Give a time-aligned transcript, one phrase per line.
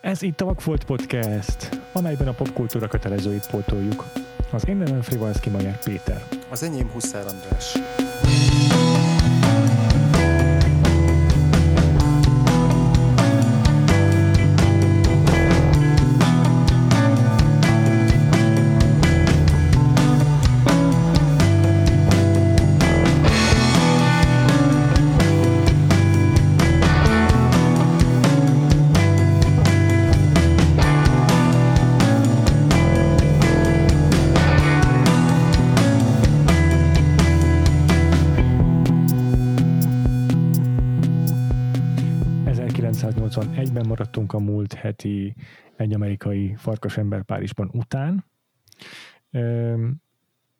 [0.00, 4.04] Ez itt a Vagfolt Podcast, amelyben a popkultúra kötelezőit pótoljuk.
[4.50, 6.22] Az én nevem Frivalszki Majer Péter.
[6.50, 7.76] Az enyém Huszár András.
[44.38, 45.34] A múlt heti
[45.76, 48.24] egy amerikai farkasember Párizsban után.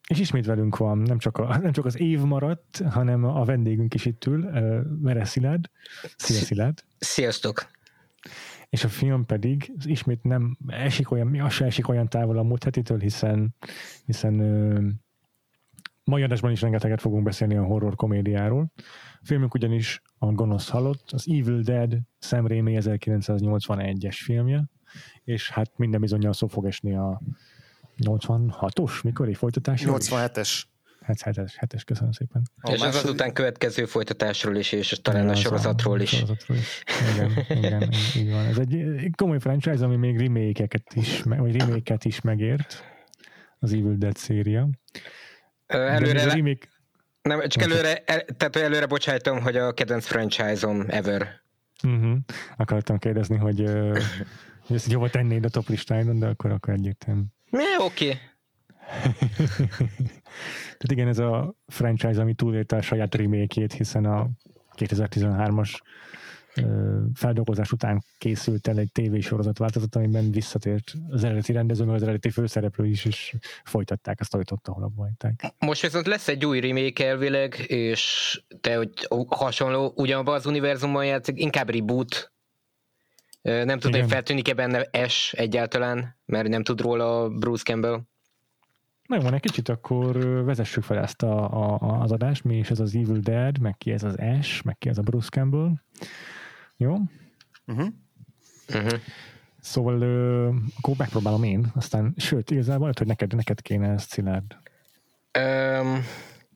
[0.08, 3.94] És ismét velünk van, nem csak, a, nem csak az év maradt, hanem a vendégünk
[3.94, 4.50] is itt ül,
[5.00, 5.70] Mere Szilárd.
[6.16, 6.84] Szia Szilárd!
[6.98, 7.70] Sziasztok!
[8.68, 12.64] És a film pedig ismét nem esik olyan, mi se esik olyan távol a múlt
[12.64, 13.54] hetitől, hiszen,
[14.04, 14.34] hiszen
[16.04, 18.72] mai adásban is rengeteget fogunk beszélni a horror komédiáról.
[19.20, 24.70] A filmünk ugyanis a gonosz halott, az Evil Dead Sam Raimi 1981-es filmje,
[25.24, 27.20] és hát minden bizonyal szó fog esni a
[28.04, 29.82] 86-os, mikor egy folytatás?
[29.86, 30.62] 87-es.
[31.06, 32.42] 7-es, 7-es, köszönöm szépen.
[32.60, 36.08] A és az azután következő folytatásról is, és talán a sorozatról is.
[36.08, 36.82] Sorozatról is.
[37.14, 38.44] Igen, igen, így van.
[38.44, 42.84] Ez egy komoly franchise, ami még remake-eket is, vagy remake is megért,
[43.58, 44.68] az Evil Dead széria.
[45.66, 46.34] Előre, le...
[46.34, 46.68] remake...
[47.28, 51.40] nem, csak előre, el, tehát előre bocsájtom, hogy a kedvenc franchise-om ever.
[51.82, 52.16] Uh-huh.
[52.56, 53.98] Akartam kérdezni, hogy, uh,
[54.66, 57.22] hogy ezt hova tennéd a top listáidon, de akkor, akkor egyértelmű.
[57.50, 58.06] Ne, oké.
[58.06, 58.18] Okay.
[60.78, 64.28] Tehát igen, ez a franchise, ami túlélte a saját remake hiszen a
[64.76, 65.78] 2013-as
[67.14, 72.30] feldolgozás után készült el egy tévésorozat változat, amiben visszatért az eredeti rendező, meg az eredeti
[72.30, 75.54] főszereplő is, és folytatták azt, amit ott, ahol abba hagyták.
[75.58, 81.40] Most viszont lesz egy új remake elvileg, és te, hogy hasonló, ugyanabban az univerzumban játszik,
[81.40, 82.32] inkább reboot,
[83.42, 88.00] nem tudom, hogy feltűnik-e benne S egyáltalán, mert nem tud róla Bruce Campbell.
[89.08, 92.94] Megvan egy kicsit, akkor vezessük fel ezt a, a, az adást, mi is ez az
[92.94, 95.72] Evil Dead, meg ki ez az S, meg ki ez a Bruce Campbell.
[96.80, 96.96] Jó?
[97.66, 97.88] Uh-huh.
[98.74, 99.00] Uh-huh.
[99.60, 104.56] Szóval uh, akkor megpróbálom én, aztán, sőt, igazából lehet, hogy neked, neked kéne ezt, Szilárd.
[105.38, 106.04] Um,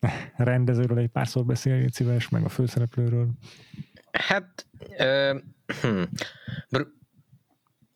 [0.37, 3.29] Rendezőről egy pár szót beszélj, szíves, meg a főszereplőről.
[4.13, 4.67] Hát,
[4.99, 5.41] uh,
[5.81, 6.03] hm.
[6.69, 7.01] Br-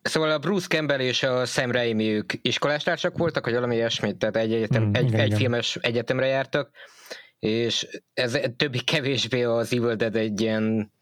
[0.03, 4.37] Szóval a Bruce Campbell és a Sam Raimi ők iskolástársak voltak, vagy valami ilyesmit, tehát
[4.37, 5.39] egy, egyetem, mm, egy, igen, egy igen.
[5.39, 6.71] filmes egyetemre jártak,
[7.39, 10.93] és ez többi kevésbé az Evil Dead egy ilyen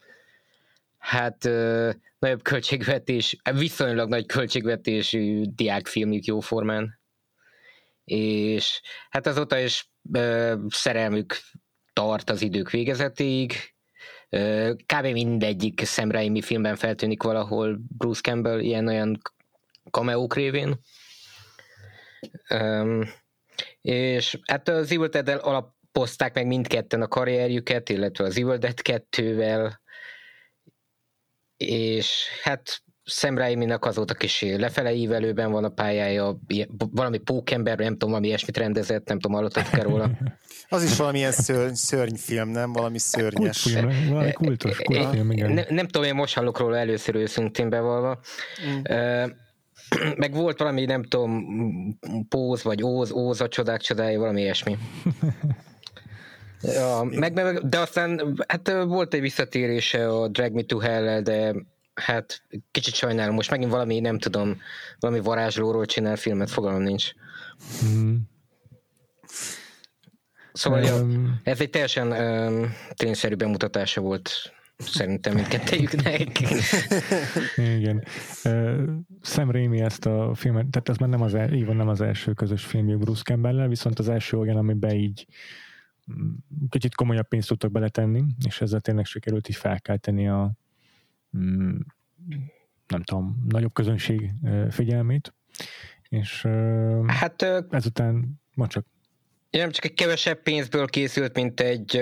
[1.05, 6.99] hát ö, nagyobb költségvetés, viszonylag nagy költségvetésű diákfilmük jóformán.
[8.03, 11.37] És hát azóta is ö, szerelmük
[11.93, 13.53] tart az idők végezetéig.
[14.29, 15.05] Ö, kb.
[15.05, 19.21] mindegyik Sam Raimi filmben feltűnik valahol Bruce Campbell ilyen-olyan
[19.89, 20.79] kameók révén.
[22.49, 23.03] Ö,
[23.81, 29.83] és hát az Evil dead alapozták meg mindketten a karrierjüket, illetve az Evil Dead 2-vel,
[31.57, 36.39] és hát Sam Raimi-nak azóta kis lefele ívelőben van a pályája,
[36.77, 40.09] valami pókember, nem tudom, valami ilyesmit rendezett, nem tudom, hallottatok-e róla?
[40.69, 42.73] Az is valamilyen szörny, szörnyfilm, nem?
[42.73, 43.61] Valami szörnyes.
[43.61, 45.51] Kultfilm, valami kultos kultfilm, igen.
[45.51, 48.19] Nem, nem tudom, én most hallok róla először őszintén bevallva.
[48.67, 48.81] Mm.
[48.89, 49.29] Uh,
[50.17, 51.45] meg volt valami, nem tudom,
[52.29, 54.77] Póz vagy Óz, Óz a csodák csodája, valami ilyesmi.
[56.61, 61.55] Ja, meg, meg, de aztán hát volt egy visszatérése a Drag Me to hell de
[61.93, 64.61] hát kicsit sajnálom, most megint valami, nem tudom,
[64.99, 67.11] valami varázslóról csinál filmet, fogalom nincs.
[67.85, 68.15] Mm.
[70.53, 74.31] Szóval um, ja, ez egy teljesen um, tényszerű bemutatása volt
[74.77, 76.39] szerintem mindkettőjüknek.
[77.77, 78.03] Igen.
[78.43, 78.83] Uh,
[79.21, 82.63] Sam Raimi ezt a filmet, tehát ez már nem az, el, nem az első közös
[82.63, 85.25] filmjük Bruce campbell viszont az első olyan, amiben így
[86.69, 90.51] kicsit komolyabb pénzt tudtak beletenni, és ezzel tényleg sikerült így felkelteni a
[91.37, 91.77] mm,
[92.87, 94.31] nem tudom, nagyobb közönség
[94.69, 95.33] figyelmét,
[96.09, 96.47] és
[97.07, 98.85] hát, ezután, ma csak.
[99.49, 102.01] Nem csak egy kevesebb pénzből készült, mint egy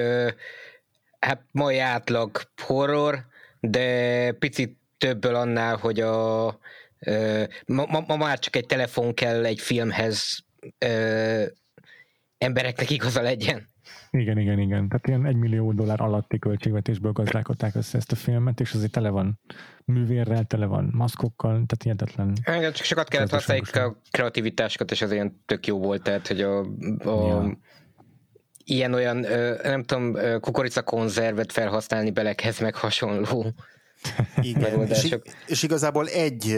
[1.20, 3.26] hát mai átlag horror,
[3.60, 6.46] de picit többből annál, hogy a
[7.66, 10.46] ma, ma, ma már csak egy telefon kell egy filmhez
[12.38, 13.73] embereknek igaza legyen.
[14.18, 14.88] Igen, igen, igen.
[14.88, 19.10] Tehát ilyen egy millió dollár alatti költségvetésből gazdálkodták össze ezt a filmet, és azért tele
[19.10, 19.40] van
[19.86, 22.34] művérrel, tele van maszkokkal, tehát hihetetlen.
[22.58, 26.42] Igen, csak sokat kellett használni a kreativitásokat, és az ilyen tök jó volt, tehát hogy
[26.42, 27.58] a, a ja.
[28.64, 29.18] ilyen-olyan,
[29.64, 33.54] nem tudom, kukoricakonzervet felhasználni belekhez, meg hasonló
[34.42, 35.18] igen, és,
[35.48, 36.58] és igazából egy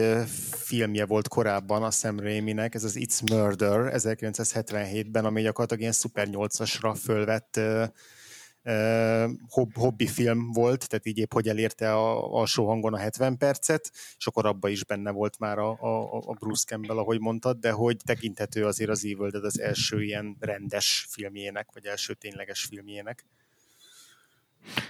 [0.51, 6.27] filmje volt korábban a Sam Raimi-nek, ez az It's Murder 1977-ben, ami gyakorlatilag ilyen Super
[6.31, 12.93] 8-asra fölvett uh, hob, hobbi film volt, tehát így épp hogy elérte a alsó hangon
[12.93, 16.97] a 70 percet, és akkor abban is benne volt már a, a, a Bruce Campbell,
[16.97, 21.85] ahogy mondtad, de hogy tekinthető azért az Evil Dead az első ilyen rendes filmjének, vagy
[21.85, 23.25] első tényleges filmjének.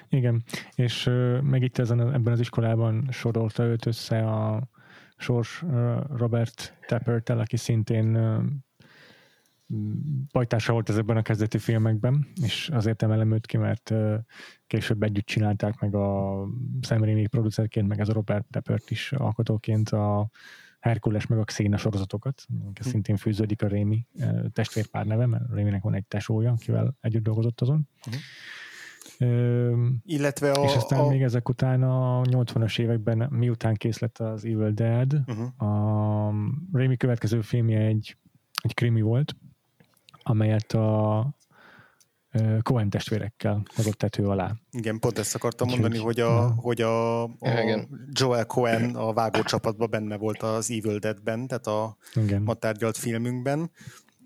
[0.10, 0.44] Igen,
[0.76, 1.10] és
[1.42, 4.70] meg itt ezen, ebben az iskolában sorolta őt össze a
[5.18, 5.64] Sors
[6.16, 8.18] Robert Tappertel, aki szintén
[10.32, 13.94] bajtársa volt ezekben a kezdeti filmekben, és azért emelem őt ki, mert
[14.68, 16.40] később együtt csinálták meg a
[16.82, 20.30] Sam Raimi producerként, meg ez a Robert Tappert is alkotóként a
[20.80, 22.90] Herkules meg a Xena sorozatokat, hm.
[22.90, 24.08] szintén fűződik a Rémi
[24.54, 27.90] testvérpár neve, mert Réminek van egy tesója, akivel együtt dolgozott azon.
[30.06, 31.08] Illetve a, és aztán a...
[31.08, 35.70] még ezek után a 80-as években, miután kész lett az Evil Dead, uh-huh.
[35.70, 36.34] a
[36.72, 38.18] Raimi következő filmje egy,
[38.62, 39.36] egy krimi volt,
[40.24, 41.36] amelyet a
[42.62, 44.54] Cohen testvérekkel hozott tető alá.
[44.72, 47.30] Igen, pont ezt akartam Úgyhogy, mondani, hogy a, hogy a, a
[48.12, 52.42] Joel Cohen a vágócsapatban benne volt az Evil Dead-ben, tehát a Igen.
[52.42, 53.72] ma tárgyalt filmünkben,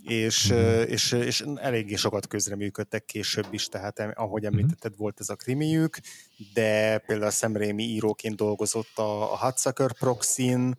[0.10, 0.82] és, mm.
[0.82, 4.52] és, és eléggé sokat közreműködtek később is, tehát ahogy mhm.
[4.52, 5.98] említetted, volt ez a krimiük,
[6.54, 10.76] de például a Sam Raimi íróként dolgozott a, a Hudsucker Proxin,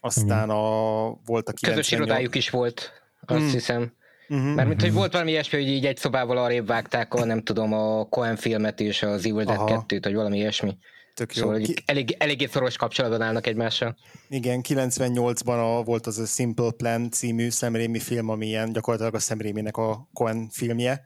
[0.00, 0.50] aztán mm.
[0.50, 1.74] a, volt a 98...
[1.74, 2.92] Közös irodájuk is volt,
[3.26, 3.48] azt mm.
[3.48, 3.92] hiszem.
[4.28, 4.54] Uh-huh.
[4.54, 7.72] Mert mint hogy volt valami ilyesmi, hogy így egy szobával arrébb vágták a, nem tudom,
[7.72, 10.76] a Cohen filmet és az Evil Dead 2-t, vagy valami ilyesmi.
[11.20, 11.42] Tök jó.
[11.42, 11.74] Szóval Ki...
[11.84, 13.96] elég, eléggé szoros kapcsolatban állnak egymással.
[14.28, 19.14] Igen, 98-ban a, volt az a Simple Plan című Sam Raimi film, ami ilyen gyakorlatilag
[19.14, 21.04] a Sam Raimi-nek a Cohen filmje,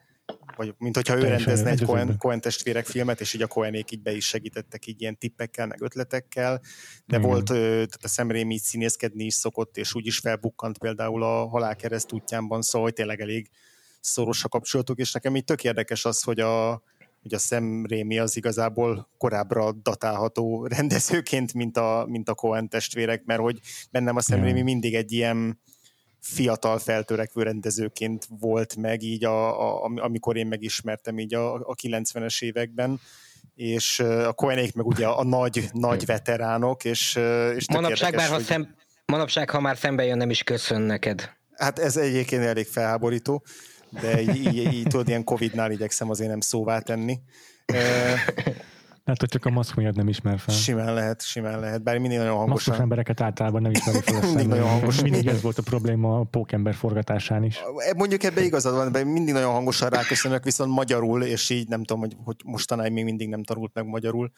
[0.57, 3.91] vagy mint hogyha ő Teljesen rendezne egy Cohen, Cohen testvérek filmet, és így a Cohenék
[3.91, 6.61] így be is segítettek így ilyen tippekkel, meg ötletekkel,
[7.07, 7.29] de Igen.
[7.31, 12.13] volt, tehát a Sam Raimi színészkedni is szokott, és úgy is felbukkant például a Halálkereszt
[12.13, 13.51] útjánban, szóval hogy tényleg elég
[14.01, 16.83] szoros a kapcsolatuk, és nekem így tök érdekes az, hogy a,
[17.25, 23.25] hogy a Sam Raimi az igazából korábbra datálható rendezőként, mint a, mint a Cohen testvérek,
[23.25, 23.61] mert hogy
[23.91, 24.41] bennem a Sam.
[24.41, 25.61] Raimi mindig egy ilyen
[26.21, 32.43] fiatal feltörekvő rendezőként volt meg, így a, a, amikor én megismertem így a, a 90-es
[32.43, 33.00] években,
[33.55, 37.17] és a Cohenék meg ugye a, nagy, nagy veteránok, és,
[37.56, 38.44] és manapság, már, ha hogy...
[38.44, 38.75] szem,
[39.06, 41.31] manapság, ha már szembe jön, nem is köszön neked.
[41.56, 43.44] Hát ez egyébként elég felháborító
[44.00, 47.19] de így, így, így tudod, ilyen Covid-nál igyekszem azért nem szóvá tenni.
[49.05, 50.55] Hogy csak a maszk miatt nem ismer fel.
[50.55, 52.55] Simán lehet, simán lehet, bár mindig nagyon hangosan.
[52.55, 54.20] Maszkos embereket általában nem ismeri fel.
[54.20, 55.02] mindig nagyon hangosan.
[55.02, 57.61] Mindig ez volt a probléma a pókember forgatásán is.
[57.96, 62.02] Mondjuk ebbe igazad van, de mindig nagyon hangosan ráköszönök, viszont magyarul, és így nem tudom,
[62.02, 64.31] hogy, hogy mostanáig még mindig nem tanult meg magyarul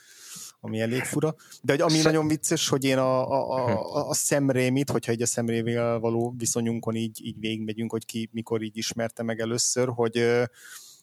[0.60, 1.34] ami elég fura.
[1.62, 5.26] De hogy ami nagyon vicces, hogy én a, a, a, a szemrémit, hogyha egy a
[5.26, 10.24] szemrével való viszonyunkon így, így végigmegyünk, hogy ki mikor így ismerte meg először, hogy,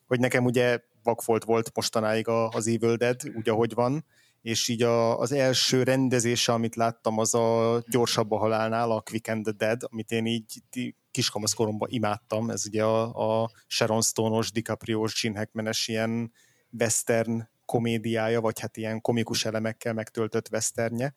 [0.08, 4.06] hogy nekem ugye vakfolt volt mostanáig az Evil Dead, úgy ahogy van,
[4.42, 9.30] és így a, az első rendezése, amit láttam, az a Gyorsabb a halálnál, a Quick
[9.30, 10.64] and the Dead, amit én így
[11.12, 16.32] kiskamaszkoromban imádtam, ez ugye a, a Sharon Stone-os, DiCaprio-os, Gene Hackman-es ilyen
[16.80, 21.14] western komédiája, vagy hát ilyen komikus elemekkel megtöltött westernje.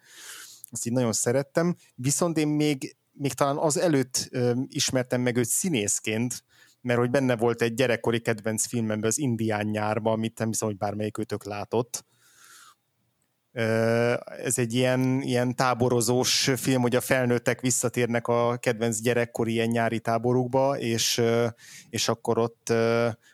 [0.70, 1.76] Azt így nagyon szerettem.
[1.94, 6.44] Viszont én még, még talán az előtt ö, ismertem meg őt színészként,
[6.80, 10.76] mert hogy benne volt egy gyerekkori kedvenc filmemben, az Indián nyárban, amit nem hiszem, hogy
[10.76, 12.04] bármelyik őtök látott
[14.44, 20.00] ez egy ilyen, ilyen táborozós film, hogy a felnőttek visszatérnek a kedvenc gyerekkori ilyen nyári
[20.00, 21.22] táborukba, és,
[21.90, 22.72] és akkor ott,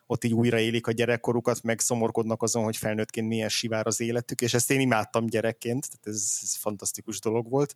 [0.07, 4.55] ott így újraélik a gyerekkorukat, meg szomorkodnak azon, hogy felnőttként milyen sivár az életük, és
[4.55, 7.75] ezt én imádtam gyerekként, tehát ez, ez fantasztikus dolog volt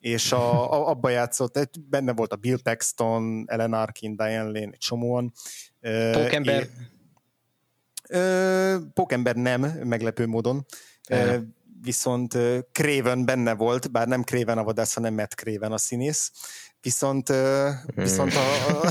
[0.00, 4.78] és a, a, abba játszott, benne volt a Bill Paxton, Ellen Arkin, Diane Lane, egy
[4.78, 5.32] csomóan.
[6.12, 6.68] Pókember?
[8.94, 10.66] Pókember nem, meglepő módon
[11.84, 12.38] viszont
[12.72, 16.30] Craven benne volt, bár nem Craven a vadász, hanem Matt Craven a színész,
[16.80, 17.32] viszont,
[17.94, 18.90] viszont a, a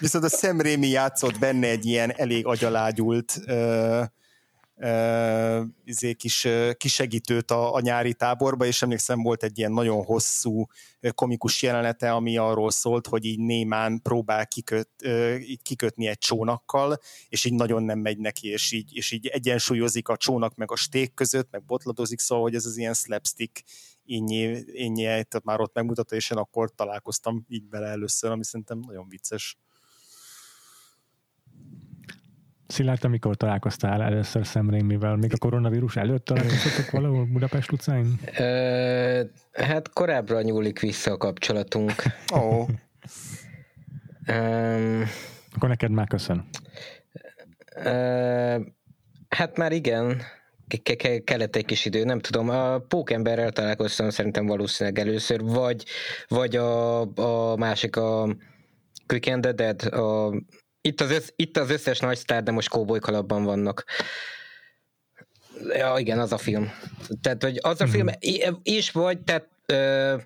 [0.00, 3.40] viszont a Sam Raimi játszott benne egy ilyen elég agyalágyult
[4.82, 10.66] uh, izé kis kisegítőt a, a nyári táborba, és emlékszem volt egy ilyen nagyon hosszú
[11.14, 16.98] komikus jelenete, ami arról szólt, hogy így némán próbál kiköt, uh, kikötni egy csónakkal,
[17.28, 20.76] és így nagyon nem megy neki, és így, és így egyensúlyozik a csónak meg a
[20.76, 23.64] sték között, meg botladozik, szóval, hogy ez az ilyen slapstick
[24.04, 29.08] innyi, innyi már ott megmutatta, és én akkor találkoztam így bele először, ami szerintem nagyon
[29.08, 29.56] vicces.
[32.72, 35.16] Szilárd, amikor találkoztál először Sam Raimivel?
[35.16, 38.18] Még a koronavírus előtt találkoztatok valahol Budapest utcáin?
[38.38, 41.92] Ö, hát korábbra nyúlik vissza a kapcsolatunk.
[42.34, 42.38] Ó.
[42.38, 42.68] Oh.
[44.28, 45.04] um,
[45.54, 46.48] Akkor neked már köszön.
[47.76, 48.60] Uh,
[49.28, 50.22] hát már igen,
[51.24, 55.84] kellett egy kis idő, nem tudom, a pókemberrel találkoztam szerintem valószínűleg először, vagy,
[56.28, 58.36] vagy a, a másik a
[59.06, 60.32] Quick and the Dead, a
[60.82, 63.84] itt az, össz, itt az összes nagy sztár, de most kóbolykalapban vannak.
[65.68, 66.70] Ja, igen, az a film.
[67.20, 68.54] Tehát, hogy az a film, mhm.
[68.62, 70.16] és vagy, tehát ö,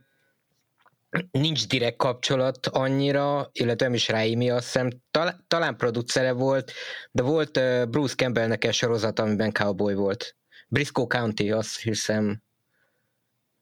[1.30, 6.72] nincs direkt kapcsolat annyira, illetve nem is Raimi, azt hiszem, tal- talán producere volt,
[7.10, 10.36] de volt uh, Bruce Campbellnek egy sorozat, amiben cowboy volt.
[10.68, 12.42] Briscoe County, azt hiszem,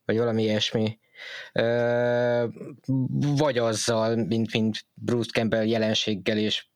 [0.04, 0.98] vagy valami ilyesmi
[3.36, 6.66] vagy azzal, mint, mint Bruce Campbell jelenséggel, és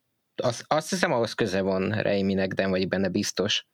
[0.40, 3.66] azt, azt hiszem, ahhoz köze van Raiminek, de vagy benne biztos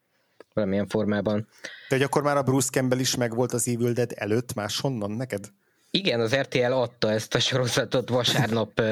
[0.54, 1.48] valamilyen formában.
[1.88, 5.48] De hogy akkor már a Bruce Campbell is megvolt az Evil Dead előtt máshonnan neked?
[5.90, 8.82] Igen, az RTL adta ezt a sorozatot vasárnap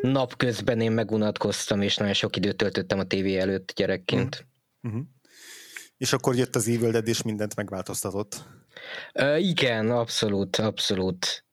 [0.00, 4.46] napközben én megunatkoztam, és nagyon sok időt töltöttem a tévé előtt gyerekként.
[4.82, 5.02] Uh-huh.
[5.96, 8.44] És akkor jött az Evil Dead, és mindent megváltoztatott.
[9.14, 11.44] Uh, igen, abszolút, abszolút.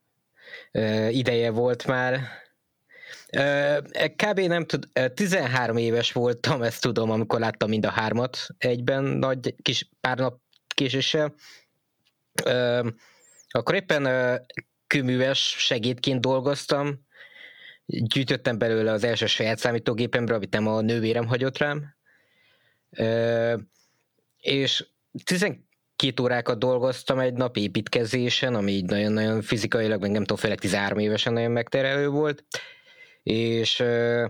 [0.71, 2.42] Uh, ideje volt már.
[4.15, 4.39] Kb.
[4.39, 9.89] nem tud, 13 éves voltam, ezt tudom, amikor láttam mind a hármat egyben, nagy kis
[10.01, 11.33] pár nap késéssel.
[13.49, 14.41] Akkor éppen
[14.87, 17.05] kőműves segédként dolgoztam,
[17.85, 21.95] gyűjtöttem belőle az első saját számítógépemre, amit nem a nővérem hagyott rám.
[24.37, 24.85] És
[25.23, 30.99] 12 órákat dolgoztam egy nap építkezésen, ami így nagyon-nagyon fizikailag, meg nem tudom, főleg 13
[30.99, 32.43] évesen nagyon megterelő volt,
[33.23, 34.29] és uh,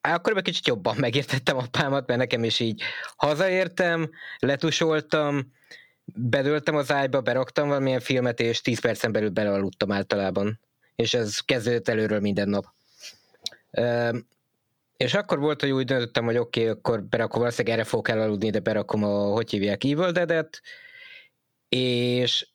[0.00, 2.82] akkor egy kicsit jobban megértettem apámat, mert nekem is így
[3.16, 5.52] hazaértem, letusoltam,
[6.14, 10.60] bedöltem az ágyba, beraktam valamilyen filmet, és 10 percen belül belealudtam általában.
[10.94, 12.64] És ez kezdődött előről minden nap.
[14.96, 18.50] És akkor volt, hogy úgy döntöttem, hogy oké, okay, akkor berakom, valószínűleg erre fogok elaludni,
[18.50, 20.62] de berakom a, hogy hívják, Evil Dead-et,
[21.68, 22.48] és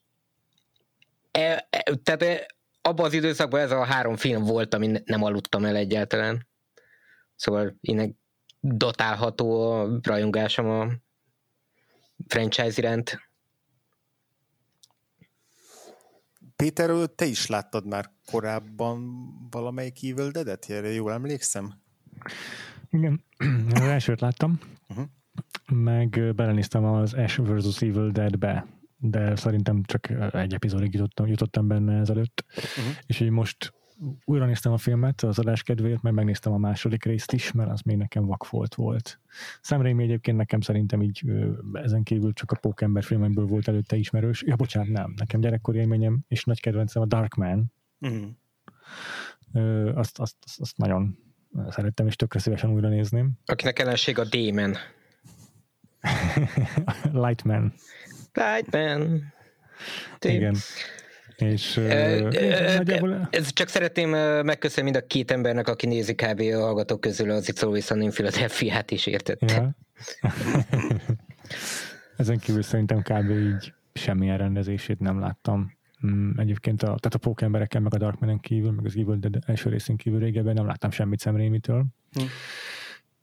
[1.31, 2.52] e, e, tehát
[2.85, 6.47] abban az időszakban ez a három film volt, ami nem aludtam el egyáltalán.
[7.35, 8.17] Szóval innen
[8.59, 10.87] dotálható a rajongásom a
[12.27, 13.21] franchise iránt.
[16.55, 20.65] Péter, te is láttad már korábban valamelyik Evil Dead-et?
[20.93, 21.73] Jól emlékszem?
[22.89, 23.23] Igen,
[23.73, 25.05] az elsőt láttam, uh-huh.
[25.67, 27.81] meg belenéztem az Ash vs.
[27.81, 28.65] Evil Dead-be,
[29.05, 32.95] de szerintem csak egy epizódig jutottam, jutottam benne ezelőtt, uh-huh.
[33.05, 33.73] és így most
[34.25, 37.81] újra néztem a filmet az adás kedvéért, mert megnéztem a második részt is, mert az
[37.81, 39.19] még nekem vakfolt volt.
[39.61, 41.23] Sam Raimi egyébként nekem szerintem így
[41.73, 44.43] ezen kívül csak a Pókember filmekből volt előtte ismerős.
[44.45, 45.13] Ja, bocsánat, nem.
[45.17, 47.73] Nekem gyerekkori élményem és nagy kedvencem a Darkman.
[47.99, 49.97] Uh-huh.
[49.97, 51.17] Azt, azt, azt, azt nagyon
[51.69, 53.31] szerettem, és tökre szívesen újra nézném.
[53.45, 54.75] Akinek ellenség a Demon.
[57.23, 57.73] Lightman.
[58.33, 59.33] Lightman.
[60.21, 60.55] Igen.
[61.37, 63.27] És ö, ö, nagyjából...
[63.31, 64.09] Ez csak szeretném
[64.45, 66.39] megköszönni mind a két embernek, aki nézi kb.
[66.39, 69.53] a hallgatók közül az It's Always Sunny Philadelphia-t is értette.
[69.53, 69.75] Ja.
[72.17, 73.29] Ezen kívül szerintem kb.
[73.29, 75.77] így semmilyen rendezését nem láttam.
[76.07, 79.69] Mm, egyébként a, tehát a pókemberekkel, meg a Darkmanen kívül, meg az Evil Dead első
[79.69, 81.85] részén kívül régebben nem láttam semmit Sam Raimi-től.
[82.11, 82.23] Hm.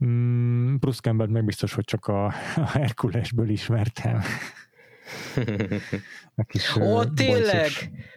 [0.05, 2.25] Mm, Bruce Campbell meg biztos, hogy csak a,
[2.57, 4.23] a Herkulesből ismertem.
[6.81, 7.71] Ó, tényleg?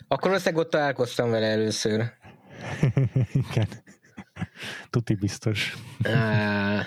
[0.07, 2.11] Akkor valószínűleg ott találkoztam vele először.
[3.49, 3.67] Igen.
[4.89, 5.77] Tuti biztos.
[6.03, 6.85] Ah.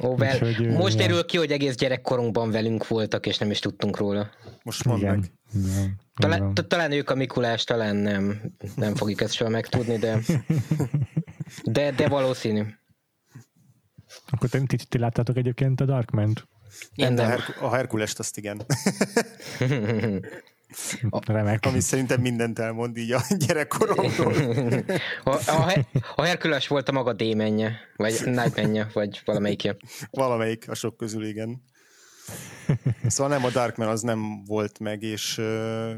[0.00, 3.96] Ó, vel, hogy, most derül ki, hogy egész gyerekkorunkban velünk voltak, és nem is tudtunk
[3.96, 4.30] róla.
[4.62, 5.32] Most mondd meg.
[6.14, 8.40] Talán, talán ők a Mikulás, talán nem.
[8.76, 10.18] Nem fogjuk ezt soha megtudni, de,
[11.64, 12.62] de, de valószínű.
[14.30, 16.48] Akkor ti, ti, ti láttátok egyébként a Darkman-t?
[16.94, 17.26] Én nem.
[17.26, 18.66] A, Her- a Herkulest azt igen.
[21.26, 21.66] Remek.
[21.66, 24.34] Ami szerintem mindent elmond így a gyerekkoromról.
[25.24, 29.76] a, a, a Herkules volt a maga démenje, vagy Nightmenje, vagy valamelyikje.
[30.10, 31.62] Valamelyik a sok közül, igen.
[33.06, 35.40] Szóval nem, a Darkman az nem volt meg, és,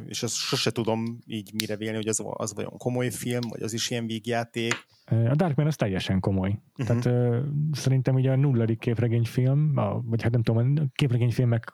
[0.06, 3.72] és azt sose tudom így mire vélni, hogy az, az vajon komoly film, vagy az
[3.72, 4.74] is ilyen vígjáték.
[5.04, 6.58] A Darkman az teljesen komoly.
[6.78, 7.00] Uh-huh.
[7.00, 7.42] Tehát
[7.72, 11.72] szerintem ugye a nulladik képregényfilm, a, vagy hát nem tudom, a képregényfilmek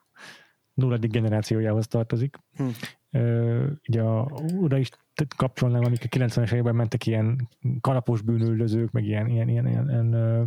[0.75, 2.37] nulladik generációjához tartozik.
[2.57, 2.69] Hm.
[3.13, 4.31] Uh, ugye a,
[4.61, 4.89] oda is
[5.37, 7.49] kapcsolnám, amik a 90-es években mentek ilyen
[7.81, 10.47] kalapos bűnüldözők, meg ilyen, ilyen, ilyen, ilyen, ilyen uh,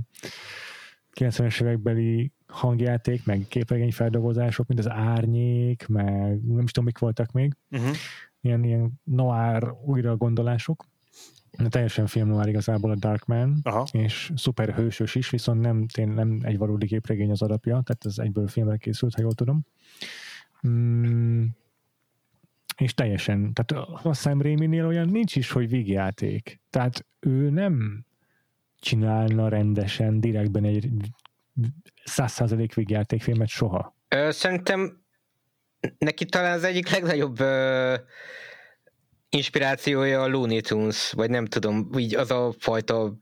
[1.19, 7.31] 90-es évekbeli hangjáték, meg képregény feldolgozások, mint az árnyék, meg nem is tudom, mik voltak
[7.31, 7.55] még.
[7.71, 7.95] Uh-huh.
[8.41, 10.85] Ilyen, ilyen noir újra gondolások.
[11.69, 13.85] Teljesen film noir igazából a Darkman, Aha.
[13.91, 18.17] és szuper hősös is, viszont nem, tény, nem egy valódi képregény az alapja, tehát ez
[18.17, 19.65] egyből filmre készült, ha jól tudom.
[20.67, 21.45] Mm,
[22.77, 26.59] és teljesen, tehát a Sam Raimi-nél olyan nincs is, hogy vígjáték.
[26.69, 28.05] Tehát ő nem
[28.79, 30.89] csinálna rendesen, direktben egy
[32.03, 33.95] százszázalék vígjátékfilmet soha.
[34.07, 35.03] Ö, szerintem
[35.97, 37.95] neki talán az egyik legnagyobb ö,
[39.29, 43.17] inspirációja a Looney Tunes, vagy nem tudom, így az a fajta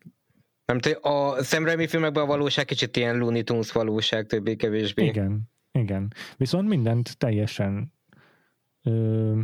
[0.65, 5.05] nem tudom, a Sam Raimi filmekben a valóság kicsit ilyen Looney Tunes valóság, többé-kevésbé.
[5.05, 6.13] Igen, igen.
[6.37, 7.93] Viszont mindent teljesen
[8.83, 9.41] ö,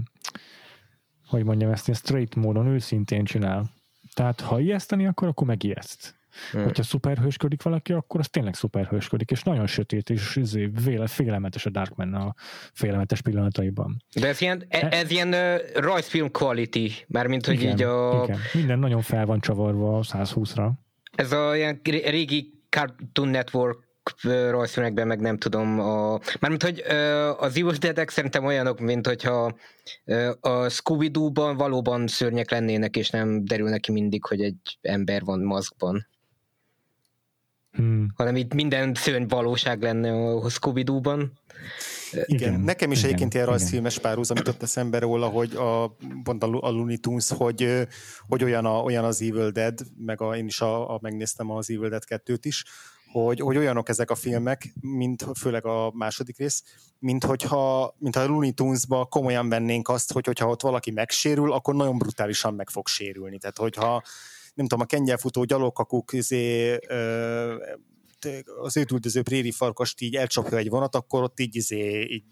[1.29, 3.69] hogy mondjam ezt, ilyen straight módon őszintén csinál.
[4.13, 6.18] Tehát ha ijeszteni, akkor akkor megijeszt.
[6.51, 6.63] Hmm.
[6.63, 11.69] Hogyha szuperhősködik valaki, akkor az tényleg szuperhősködik, és nagyon sötét, és izé, véle, félelmetes a
[11.69, 12.35] Darkman a
[12.73, 14.03] félelmetes pillanataiban.
[14.15, 18.23] De ez ilyen, ez e, ilyen uh, rajzfilm quality, mármint, hogy igen, így a...
[18.23, 18.39] Igen.
[18.53, 20.69] Minden nagyon fel van csavarva 120-ra.
[21.15, 23.87] Ez a ilyen régi Cartoon Network
[24.49, 26.79] rajzfilmekben meg nem tudom, a, mármint, hogy
[27.37, 29.55] az Evil dead szerintem olyanok, mint hogyha
[30.39, 36.07] a Scooby-Doo-ban valóban szörnyek lennének, és nem derül neki mindig, hogy egy ember van maszkban.
[37.71, 38.07] Hmm.
[38.15, 41.31] hanem itt minden szörny valóság lenne a Scooby-Doo-ban.
[42.11, 46.43] Igen, igen, nekem is igen, egyébként ilyen rajzfilmes párhuzam jutott eszembe róla, hogy a, pont
[46.43, 47.87] a, a Looney Tunes, hogy,
[48.27, 51.69] hogy olyan, a, olyan az Evil Dead, meg a, én is a, a, megnéztem az
[51.69, 52.65] Evil Dead 2-t is,
[53.11, 56.63] hogy, hogy olyanok ezek a filmek, mint főleg a második rész,
[56.99, 61.75] mint hogyha, mint a Looney Tunes-ba komolyan vennénk azt, hogy hogyha ott valaki megsérül, akkor
[61.75, 63.37] nagyon brutálisan meg fog sérülni.
[63.37, 64.03] Tehát, hogyha
[64.59, 66.77] nem tudom, a kengyelfutó gyalogkakuk izé,
[68.61, 72.23] az őtüldöző préri farkast így elcsapja egy vonat, akkor ott így, izé, így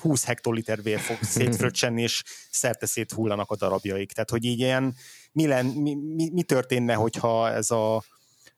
[0.00, 4.12] 20 hektoliter vér fog szétfröccsenni, és szerte széthullanak a darabjaik.
[4.12, 4.94] Tehát, hogy így ilyen,
[5.32, 7.96] mi, len, mi, mi, mi történne, hogyha ez a,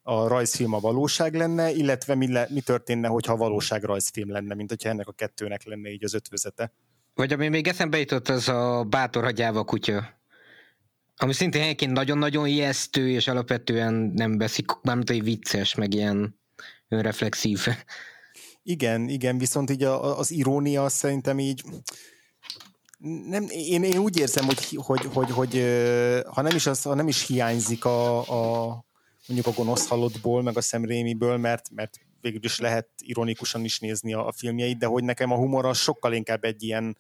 [0.02, 4.54] a rajzfilm a valóság lenne, illetve mi, le, mi történne, hogyha a valóság rajzfilm lenne,
[4.54, 6.72] mint hogyha ennek a kettőnek lenne így az ötvözete.
[7.14, 10.21] Vagy ami még eszembe jutott, az a bátor hagyjáva kutya.
[11.22, 16.38] Ami szintén helyenként nagyon-nagyon ijesztő, és alapvetően nem veszik, mármint hogy vicces, meg ilyen
[16.88, 17.66] önreflexív.
[18.62, 21.62] Igen, igen, viszont így a, az irónia szerintem így
[23.26, 25.52] nem, én, én úgy érzem, hogy, hogy, hogy, hogy
[26.26, 28.84] ha, nem is az, ha nem is hiányzik a, a
[29.26, 34.14] mondjuk a gonosz halottból, meg a szemrémiből, mert, mert végül is lehet ironikusan is nézni
[34.14, 36.96] a, a filmjeit, de hogy nekem a humor az sokkal inkább egy ilyen,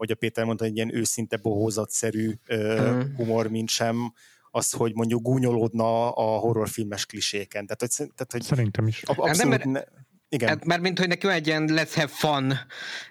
[0.00, 4.12] hogy a Péter mondta, egy ilyen őszinte bohózatszerű uh, humor, mint sem
[4.50, 7.66] az, hogy mondjuk gúnyolódna a horrorfilmes kliséken.
[7.66, 9.02] Tehát, hogy, tehát, hogy Szerintem is.
[9.02, 9.80] Abszolút hát nem, ne,
[10.28, 10.48] igen.
[10.48, 12.52] Hát, mert mint hogy neki van egy ilyen let's have fun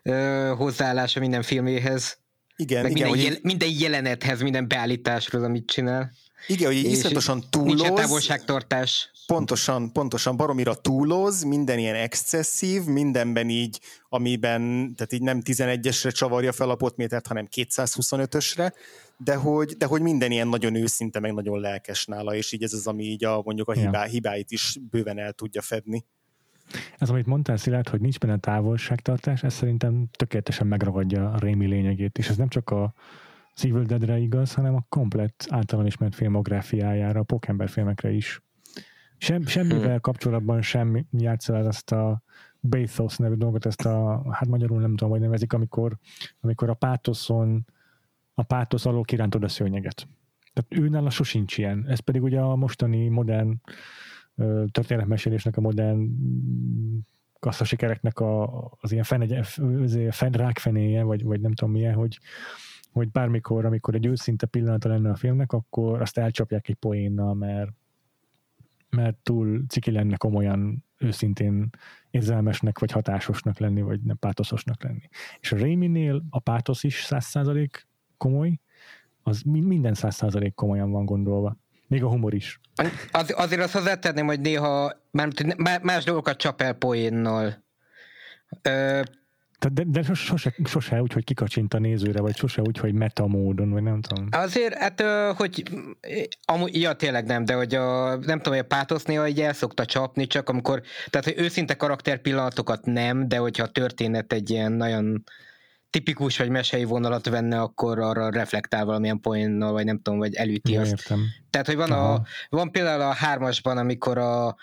[0.04, 2.18] uh, hozzáállása minden filméhez.
[2.56, 3.10] Igen, meg igen.
[3.10, 6.12] Minden, jel, minden jelenethez, minden beállításról, amit csinál.
[6.48, 7.82] Igen, hogy iszonyatosan túloz.
[7.82, 9.12] Nincs távolságtartás.
[9.36, 14.62] Pontosan, pontosan baromira túloz, minden ilyen excesszív, mindenben így, amiben,
[14.96, 18.74] tehát így nem 11-esre csavarja fel a potmétert, hanem 225-ösre,
[19.18, 22.74] de hogy, de hogy minden ilyen nagyon őszinte, meg nagyon lelkes nála, és így ez
[22.74, 26.06] az, ami így a, mondjuk a hibá, hibáit is bőven el tudja fedni.
[26.98, 32.18] Ez, amit mondtál, Szilárd, hogy nincs benne távolságtartás, ez szerintem tökéletesen megragadja a Rémi lényegét,
[32.18, 32.94] és ez nem csak a
[33.62, 38.42] Evil Deadre igaz, hanem a komplett általán ismert filmográfiájára, a Pokember filmekre is.
[39.22, 40.00] Sem, semmivel hmm.
[40.00, 42.22] kapcsolatban sem játszol el ezt a
[42.62, 45.98] Bathos nevű dolgot, ezt a, hát magyarul nem tudom, hogy nevezik, amikor,
[46.42, 47.66] amikor a pátoszon,
[48.34, 50.08] a pátosz alól kirántod a szőnyeget.
[50.54, 51.86] Tehát őnála sosincs ilyen.
[51.88, 53.62] Ez pedig ugye a mostani modern
[54.72, 56.10] történetmesélésnek, a modern
[57.40, 59.44] kasszasikereknek a, az ilyen fen,
[60.12, 62.20] fen, rákfenéje, vagy, vagy nem tudom milyen, hogy,
[62.92, 67.72] hogy bármikor, amikor egy őszinte pillanata lenne a filmnek, akkor azt elcsapják egy poénnal, mert
[68.90, 71.70] mert túl ciki lenne komolyan őszintén
[72.10, 75.10] érzelmesnek, vagy hatásosnak lenni, vagy nem pátoszosnak lenni.
[75.40, 78.60] És a Raimi-nél a pátosz is száz százalék komoly,
[79.24, 81.58] az minden száz százalék komolyan van gondolva.
[81.88, 82.60] Még a humor is.
[83.12, 84.94] Az, azért azt hozzátenném, hogy néha
[85.82, 87.64] más dolgokat csap el poénnal.
[89.68, 93.70] De, de sose, sose úgy, hogy kikacsint a nézőre, vagy sose úgy, hogy meta módon,
[93.70, 94.28] vagy nem tudom.
[94.32, 95.02] Azért, hát,
[95.38, 95.64] hogy
[96.46, 99.54] amúgy, ja tényleg nem, de hogy a, nem tudom, hogy a pátosz néha így el
[99.54, 104.72] szokta csapni, csak amikor, tehát hogy őszinte karakterpillanatokat nem, de hogyha a történet egy ilyen
[104.72, 105.24] nagyon
[105.90, 110.72] tipikus vagy mesei vonalat venne, akkor arra reflektál valamilyen poénnal, vagy nem tudom, vagy elüti
[110.72, 110.92] ja, azt.
[110.92, 111.20] Értem.
[111.50, 114.56] Tehát, hogy van, a, van például a hármasban, amikor a,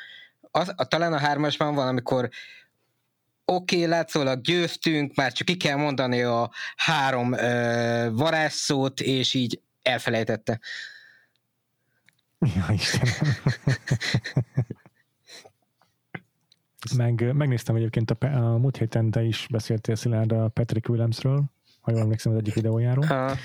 [0.50, 2.28] az, a, talán a hármasban van, amikor
[3.46, 9.60] oké, okay, látszólag győztünk, már csak ki kell mondani a három ö, varázsszót, és így
[9.82, 10.60] elfelejtette.
[12.38, 13.34] Ja, Istenem.
[16.96, 21.44] Meg, megnéztem egyébként a, a múlt héten te is beszéltél Szilárd a Patrick Williamsről,
[21.80, 23.04] ha jól emlékszem az egyik videójáról.
[23.04, 23.38] Uh.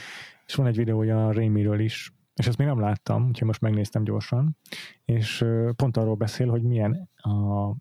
[0.48, 4.04] És van egy videója a Raimiről is, és ezt még nem láttam, úgyhogy most megnéztem
[4.04, 4.58] gyorsan,
[5.06, 7.30] és pont arról beszél, hogy milyen, a,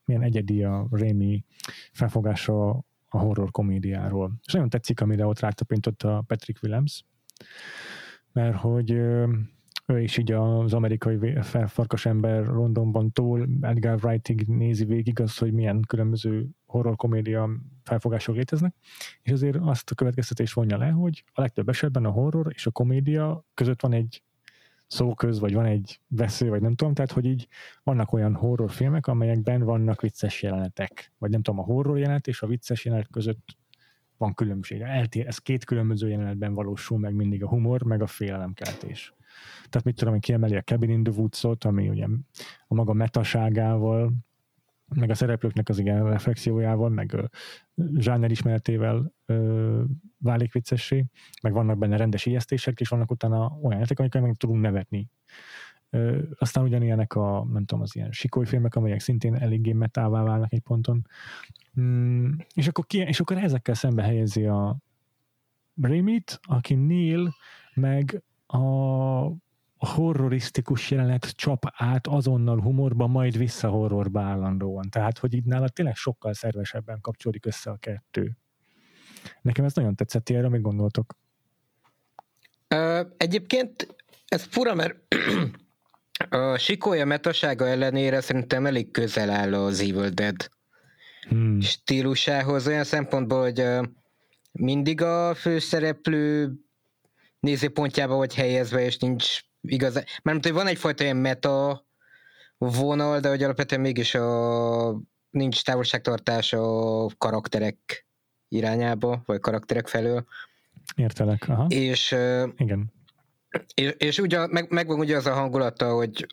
[0.04, 1.44] milyen egyedi a Raimi
[1.92, 2.70] felfogása
[3.08, 4.32] a horror komédiáról.
[4.46, 7.04] És nagyon tetszik, amire ott rátapintott a Patrick Williams,
[8.32, 15.20] mert hogy ő is így az amerikai felfarkas ember Londonban túl Edgar Wrightig nézi végig
[15.20, 17.50] az, hogy milyen különböző horror komédia
[17.84, 18.74] felfogások léteznek,
[19.22, 22.70] és azért azt a következtetés vonja le, hogy a legtöbb esetben a horror és a
[22.70, 24.22] komédia között van egy
[24.90, 27.48] szóköz, vagy van egy vesző, vagy nem tudom, tehát hogy így
[27.82, 32.46] vannak olyan horrorfilmek, amelyekben vannak vicces jelenetek, vagy nem tudom, a horror jelenet és a
[32.46, 33.56] vicces jelenet között
[34.16, 34.80] van különbség.
[34.80, 39.14] Eltér, ez két különböző jelenetben valósul meg mindig a humor, meg a félelemkeltés.
[39.68, 42.06] Tehát mit tudom, hogy kiemeli a Cabin in the Woods-ot, ami ugye
[42.66, 44.12] a maga metaságával,
[44.94, 47.30] meg a szereplőknek az igen reflexiójával, meg
[47.96, 49.82] zsáner ismeretével ö,
[50.18, 51.04] válik viccessé,
[51.42, 55.10] meg vannak benne rendes ijesztések, és vannak utána olyan játék, amikkel meg tudunk nevetni.
[55.90, 60.52] Ö, aztán ugyanilyenek a, nem tudom, az ilyen sikoly filmek, amelyek szintén eléggé metává válnak
[60.52, 61.06] egy ponton.
[61.80, 64.76] Mm, és, akkor ki, és akkor ezekkel szembe helyezi a
[65.82, 67.34] Rémit, aki Neil,
[67.74, 68.60] meg a
[69.82, 74.90] a horrorisztikus jelenet csap át azonnal humorba, majd vissza horrorba állandóan.
[74.90, 78.36] Tehát, hogy itt nála tényleg sokkal szervesebben kapcsolódik össze a kettő.
[79.42, 81.14] Nekem ez nagyon tetszett, ti erre mit gondoltok?
[82.74, 84.96] Uh, egyébként ez fura, mert
[86.30, 90.50] a sikolya metasága ellenére szerintem elég közel áll az Evil Dead
[91.28, 91.60] hmm.
[91.60, 93.64] stílusához, olyan szempontból, hogy
[94.52, 96.52] mindig a főszereplő
[97.38, 101.86] nézőpontjába vagy helyezve, és nincs igazán, mert hogy van egyfajta ilyen meta
[102.58, 108.06] vonal, de hogy alapvetően mégis a, nincs távolságtartás a karakterek
[108.48, 110.24] irányába, vagy karakterek felől.
[110.96, 111.66] Értelek, aha.
[111.68, 112.16] És,
[112.56, 112.92] Igen.
[113.74, 116.26] És, és ugye, meg, megvan ugye az a hangulata, hogy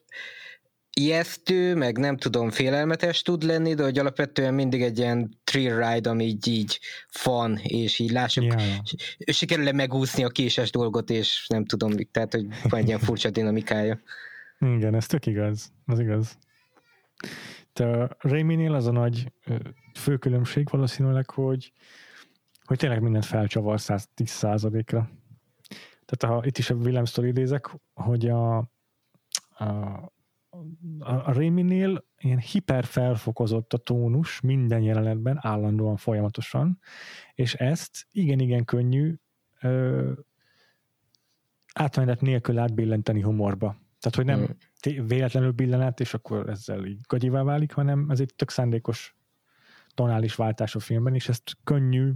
[0.97, 6.09] ijesztő, meg nem tudom, félelmetes tud lenni, de hogy alapvetően mindig egy ilyen thrill ride,
[6.09, 8.77] ami így, így fan, és így lássuk, yeah.
[9.17, 13.99] sikerül-e megúszni a késes dolgot, és nem tudom, tehát, hogy van egy ilyen furcsa dinamikája.
[14.75, 16.37] Igen, ez tök igaz, az igaz.
[17.73, 19.31] De Raimi-nél az a nagy
[19.93, 21.71] fő különbség valószínűleg, hogy,
[22.63, 25.09] hogy tényleg mindent felcsavar 110 százalékra.
[26.05, 28.57] Tehát ha itt is a Williams idézek, hogy a,
[29.57, 30.15] a
[30.99, 36.79] a Réminél ilyen hiperfelfokozott a tónus minden jelenetben, állandóan, folyamatosan,
[37.33, 39.15] és ezt igen-igen könnyű
[39.61, 40.11] ö,
[41.73, 43.75] átmenet nélkül átbillenteni humorba.
[43.99, 45.07] Tehát, hogy nem hmm.
[45.07, 49.15] véletlenül billen át, és akkor ezzel így gagyivá válik, hanem ez egy tök szándékos
[49.93, 52.11] tonális váltás a filmben, és ezt könnyű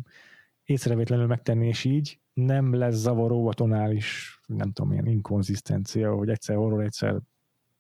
[0.64, 6.56] észrevétlenül megtenni, és így nem lesz zavaró a tonális, nem tudom, ilyen inkonzisztencia, hogy egyszer
[6.56, 7.20] horror, egyszer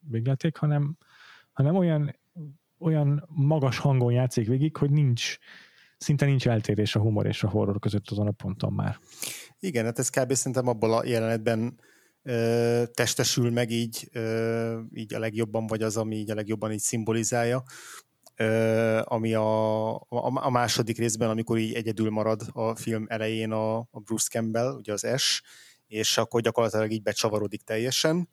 [0.09, 0.97] végleték, hanem,
[1.51, 2.15] hanem olyan,
[2.79, 5.37] olyan magas hangon játszik végig, hogy nincs,
[5.97, 8.99] szinte nincs eltérés a humor és a horror között azon a ponton már.
[9.59, 10.33] Igen, hát ez kb.
[10.33, 11.79] szerintem abból a jelenetben
[12.23, 16.79] ö, testesül meg így, ö, így a legjobban, vagy az, ami így a legjobban így
[16.79, 17.63] szimbolizálja,
[18.35, 23.77] ö, ami a, a, a második részben, amikor így egyedül marad a film elején a,
[23.77, 25.41] a Bruce Campbell, ugye az S,
[25.87, 28.29] és akkor gyakorlatilag így becsavarodik teljesen,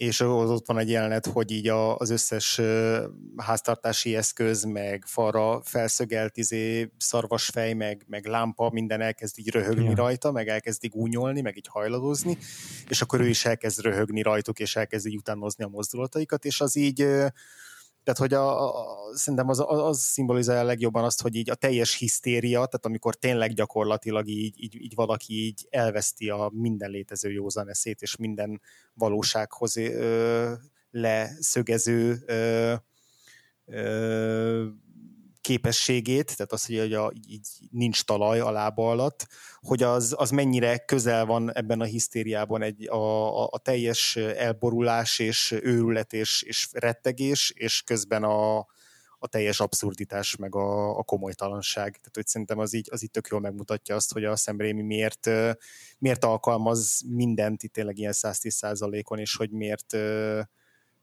[0.00, 2.60] és ott van egy jelenet, hogy így a, az összes
[3.36, 9.94] háztartási eszköz, meg falra felszögelt izé, szarvasfej, meg, meg lámpa, minden elkezd így röhögni ja.
[9.94, 12.38] rajta, meg elkezd így gúnyolni, meg így hajladozni,
[12.88, 16.76] és akkor ő is elkezd röhögni rajtuk, és elkezd így utánozni a mozdulataikat, és az
[16.76, 17.06] így
[18.04, 22.56] Tehát, hogy a, a, szerintem az, az, szimbolizálja legjobban azt, hogy így a teljes hisztéria,
[22.56, 28.02] tehát amikor tényleg gyakorlatilag így, így, így valaki így elveszti a minden létező józan eszét,
[28.02, 28.60] és minden
[28.94, 30.52] valósághoz ö,
[30.90, 32.74] leszögező ö,
[33.64, 34.66] ö,
[35.40, 39.26] képességét, tehát az, hogy a, így nincs talaj a lába alatt,
[39.60, 45.18] hogy az, az mennyire közel van ebben a hisztériában egy, a, a, a teljes elborulás
[45.18, 48.66] és őrület és, és rettegés, és közben a,
[49.22, 51.90] a teljes abszurditás, meg a, a komolytalanság.
[51.90, 54.82] Tehát, hogy szerintem az így, az így tök jól megmutatja azt, hogy a Sam Raimi
[54.82, 55.28] miért,
[55.98, 59.96] miért alkalmaz mindent itt tényleg ilyen 110 százalékon, és hogy miért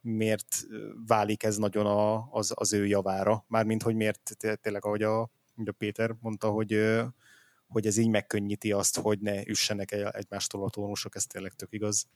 [0.02, 0.68] miért
[1.08, 3.46] válik ez nagyon a, az, az ő javára.
[3.48, 6.96] Mármint, hogy miért tényleg, ahogy a, a Péter mondta, hogy,
[7.68, 12.08] hogy ez így megkönnyíti azt, hogy ne üssenek egymástól a tónusok, ez tényleg tök igaz.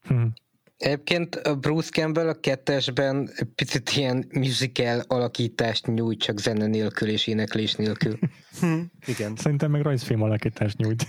[0.00, 0.32] Hmm.
[0.76, 7.74] Egyébként Bruce Campbell a kettesben picit ilyen musical alakítást nyújt, csak zene nélkül és éneklés
[7.74, 8.18] nélkül.
[8.60, 9.36] Hm, igen.
[9.36, 11.06] Szerintem meg rajzfilm alakítást nyújt.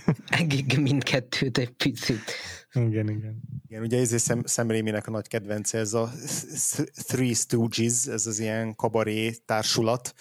[0.76, 2.32] Mindkettőt egy picit.
[2.72, 3.42] Igen, igen.
[3.68, 6.10] Igen, ugye ez Sam, Sam Raimi-nek a nagy kedvence, ez a
[7.06, 10.14] Three Stooges, ez az ilyen kabaré társulat,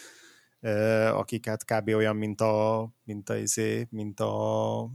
[1.12, 1.88] akik hát kb.
[1.88, 4.90] olyan, mint a, mint a, izé, mint a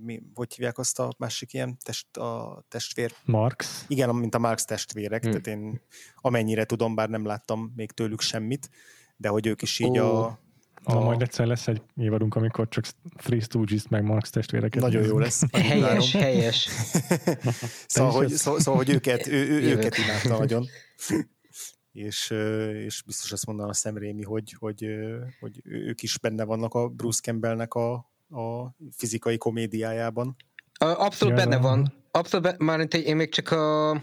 [0.00, 3.12] mi, hogy hívják azt a másik ilyen test, a testvér?
[3.24, 3.84] Marx.
[3.88, 5.30] Igen, mint a Marx testvérek, hmm.
[5.30, 5.80] tehát én
[6.16, 8.70] amennyire tudom, bár nem láttam még tőlük semmit,
[9.16, 10.24] de hogy ők is így oh.
[10.24, 10.38] a
[10.84, 12.84] Na, majd egyszer lesz egy évadunk, amikor csak
[13.16, 14.82] Three Stooges meg Marx testvéreket.
[14.82, 15.42] Nagyon jó lesz.
[15.52, 16.68] Helyes, helyes.
[17.86, 20.66] szóval, hogy, szóval, szóval, hogy őket, ő, ő, őket imádta nagyon.
[21.92, 22.30] és,
[22.84, 24.86] és biztos azt mondaná a Sam Raimi, hogy, hogy,
[25.40, 30.36] hogy ők is benne vannak a Bruce Campbellnek a, a fizikai komédiájában.
[30.78, 31.94] Abszolút ja, benne van.
[32.10, 34.02] Abszolút, már én még csak a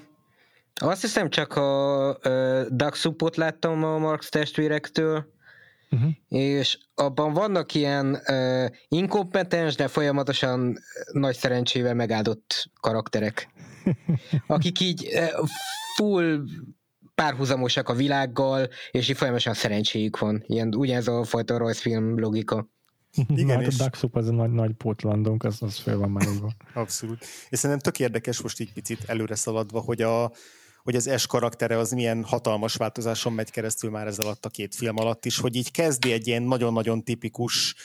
[0.76, 5.26] azt hiszem csak a, a Duck Supot láttam a Marx testvérektől,
[5.90, 6.12] uh-huh.
[6.28, 10.78] és abban vannak ilyen uh, inkompetens, de folyamatosan
[11.12, 13.50] nagy szerencsével megáldott karakterek,
[14.48, 15.48] akik így uh,
[15.96, 16.44] full
[17.16, 20.44] párhuzamosak a világgal, és így folyamatosan szerencséjük van.
[20.48, 22.68] Ilyen, ugyanez a fajta rajzfilm logika.
[23.36, 23.80] Igen, hát és...
[23.80, 26.28] a Duck az a nagy, nagy pótlandunk, az, az fel van már
[26.74, 27.26] Abszolút.
[27.50, 30.32] És szerintem tök érdekes most így picit előre szaladva, hogy a,
[30.84, 34.76] hogy az S karaktere az milyen hatalmas változáson megy keresztül már ez alatt a két
[34.76, 37.76] film alatt is, hogy így kezdi egy ilyen nagyon-nagyon tipikus,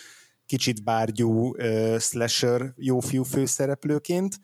[0.47, 4.41] kicsit bárgyú uh, slasher jó fiú főszereplőként,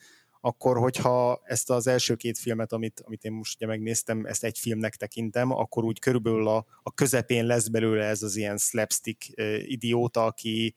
[0.47, 4.59] akkor hogyha ezt az első két filmet, amit, amit én most ugye megnéztem, ezt egy
[4.59, 9.27] filmnek tekintem, akkor úgy körülbelül a, a közepén lesz belőle ez az ilyen slapstick
[9.67, 10.75] idióta, aki,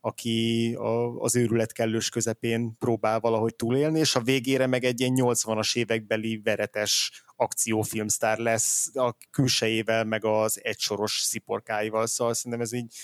[0.00, 5.14] aki a, az őrület kellős közepén próbál valahogy túlélni, és a végére meg egy ilyen
[5.16, 12.94] 80-as évekbeli veretes akciófilmsztár lesz a külsejével, meg az egysoros sziporkáival, szóval szerintem ez így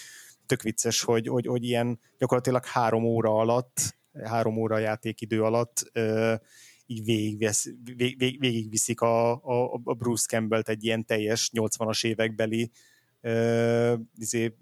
[0.47, 6.35] tök vicces, hogy, hogy, hogy ilyen gyakorlatilag három óra alatt, három óra játékidő alatt ö,
[6.87, 12.71] így végigvesz, vég, vég, végigviszik a, a, a Bruce Campbell-t egy ilyen teljes 80-as évekbeli
[13.21, 14.57] ö, izé,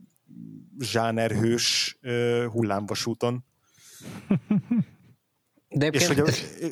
[0.81, 1.99] zsánerhős
[2.51, 3.45] hullámvasúton.
[5.77, 6.25] De és, hogy a,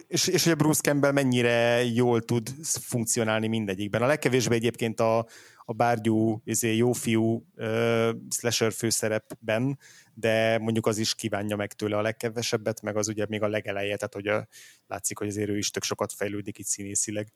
[0.08, 4.02] és, és hogy a Bruce Campbell mennyire jól tud funkcionálni mindegyikben.
[4.02, 5.26] A legkevésbé egyébként a,
[5.64, 9.78] a bárgyú, izé, jófiú uh, slasher főszerepben,
[10.14, 13.96] de mondjuk az is kívánja meg tőle a legkevesebbet, meg az ugye még a legeleje,
[13.96, 14.46] tehát hogy a,
[14.86, 17.26] látszik, hogy azért ő is tök sokat fejlődik itt színészileg.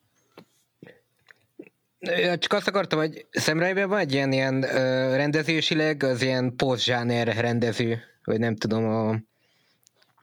[2.39, 4.71] Csak azt akartam, hogy Sam van egy ilyen, ilyen uh,
[5.17, 9.21] rendezésileg, az ilyen post-zsáner rendező, vagy nem tudom, a...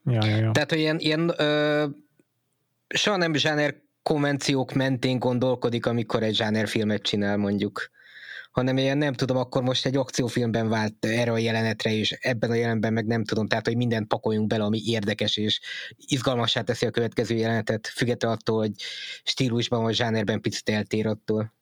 [0.05, 0.51] Ja, ja, ja.
[0.51, 1.89] Tehát, hogy ilyen, ilyen uh,
[2.87, 7.89] soha nem zsáner konvenciók mentén gondolkodik, amikor egy filmet csinál, mondjuk
[8.53, 12.53] hanem ilyen nem tudom, akkor most egy akciófilmben vált erre a jelenetre, és ebben a
[12.53, 15.59] jelenben meg nem tudom, tehát hogy mindent pakoljunk bele, ami érdekes és
[15.97, 18.71] izgalmassá teszi a következő jelenetet, függetlenül attól, hogy
[19.23, 21.53] stílusban vagy zsánerben picit eltér attól.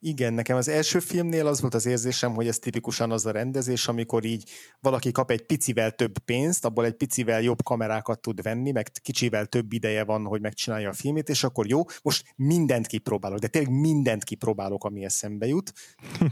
[0.00, 3.88] Igen, nekem az első filmnél az volt az érzésem, hogy ez tipikusan az a rendezés,
[3.88, 8.70] amikor így valaki kap egy picivel több pénzt, abból egy picivel jobb kamerákat tud venni,
[8.70, 13.38] meg kicsivel több ideje van, hogy megcsinálja a filmét, és akkor jó, most mindent kipróbálok,
[13.38, 15.72] de tényleg mindent kipróbálok, ami eszembe jut.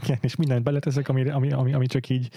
[0.03, 2.29] Igen, és mindent beleteszek, ami, ami, ami, ami csak így...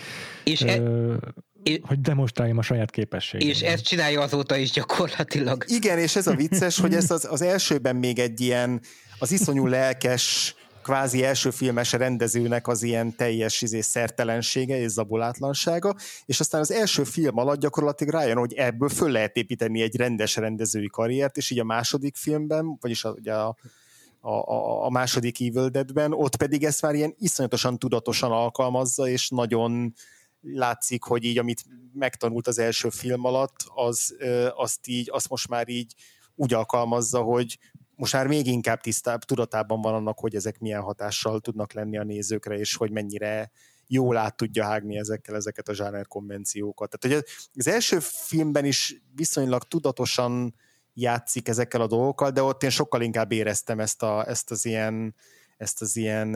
[0.45, 1.17] És e- ö,
[1.63, 3.49] e- hogy demonstráljam a saját képességet.
[3.49, 5.65] És ezt csinálja azóta is gyakorlatilag.
[5.67, 8.81] Igen, és ez a vicces, hogy ez az, az elsőben még egy ilyen
[9.19, 15.95] az iszonyú lelkes kvázi első filmes rendezőnek az ilyen teljes izé, szertelensége és zabolátlansága,
[16.25, 20.37] és aztán az első film alatt gyakorlatilag rájön, hogy ebből föl lehet építeni egy rendes
[20.37, 23.57] rendezői karriert, és így a második filmben, vagyis a, ugye a
[24.27, 29.95] a, a második Evil Deadben, ott pedig ezt már ilyen iszonyatosan tudatosan alkalmazza, és nagyon
[30.41, 34.17] látszik, hogy így, amit megtanult az első film alatt, az,
[34.55, 35.95] azt így, azt most már így
[36.35, 37.59] úgy alkalmazza, hogy
[37.97, 42.05] most már még inkább tisztább, tudatában van annak, hogy ezek milyen hatással tudnak lenni a
[42.05, 43.51] nézőkre, és hogy mennyire
[43.87, 46.99] jól át tudja hágni ezekkel ezeket a zsáner konvenciókat.
[46.99, 50.55] Tehát, hogy az első filmben is viszonylag tudatosan
[50.95, 55.15] játszik ezekkel a dolgokkal, de ott én sokkal inkább éreztem ezt, a, ezt az ilyen,
[55.57, 56.33] ezt az ilyen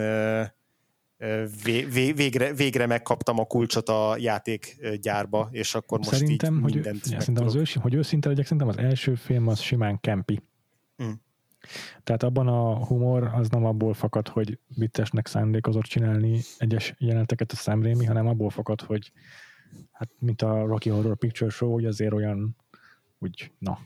[2.14, 7.20] végre, végre megkaptam a kulcsot a játékgyárba, és akkor most szerintem, így hogy, mindent ja,
[7.20, 10.42] szerintem az ősi, hogy őszinte legyek, szerintem az első film az simán kempi.
[11.02, 11.10] Mm.
[12.04, 17.56] Tehát abban a humor az nem abból fakad, hogy viccesnek szándékozott csinálni egyes jeleneteket a
[17.56, 19.12] szemrémi, hanem abból fakad, hogy
[19.92, 22.56] hát mint a Rocky Horror Picture Show, hogy azért olyan
[23.18, 23.78] úgy, na,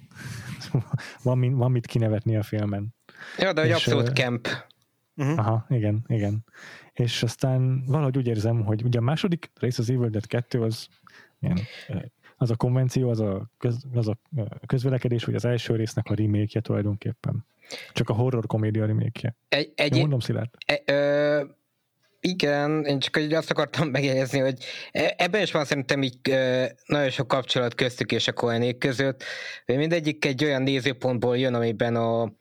[1.22, 2.94] van, van mit kinevetni a filmen.
[3.38, 4.48] Ja, de egy abszolút uh, camp.
[5.16, 5.38] Uh-huh.
[5.38, 6.44] Aha, igen, igen.
[6.92, 10.88] És aztán valahogy úgy érzem, hogy ugye a második rész az Evil Dead 2 az
[11.40, 11.58] ilyen,
[12.42, 14.18] az a konvenció, az a, köz, az a
[14.66, 17.46] közvelekedés, hogy az első résznek a remake tulajdonképpen.
[17.92, 20.50] Csak a horror komédia remake Egy, egy, mondom, Szilárd.
[20.66, 21.44] E, ö,
[22.20, 26.18] igen, én csak azt akartam megjegyezni, hogy e, ebben is van szerintem így
[26.86, 29.24] nagyon sok kapcsolat köztük és a Koenék között.
[29.66, 32.32] Mindegyik egy olyan nézőpontból jön, amiben a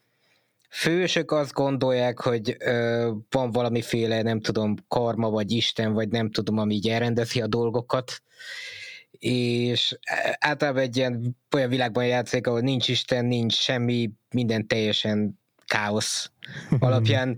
[0.70, 6.58] fősök azt gondolják, hogy ö, van valamiféle, nem tudom, karma, vagy Isten, vagy nem tudom,
[6.58, 8.22] ami így elrendezi a dolgokat,
[9.21, 9.97] és
[10.39, 16.31] általában egy ilyen olyan világban játszik, ahol nincs Isten, nincs semmi, minden teljesen káosz
[16.79, 17.38] alapján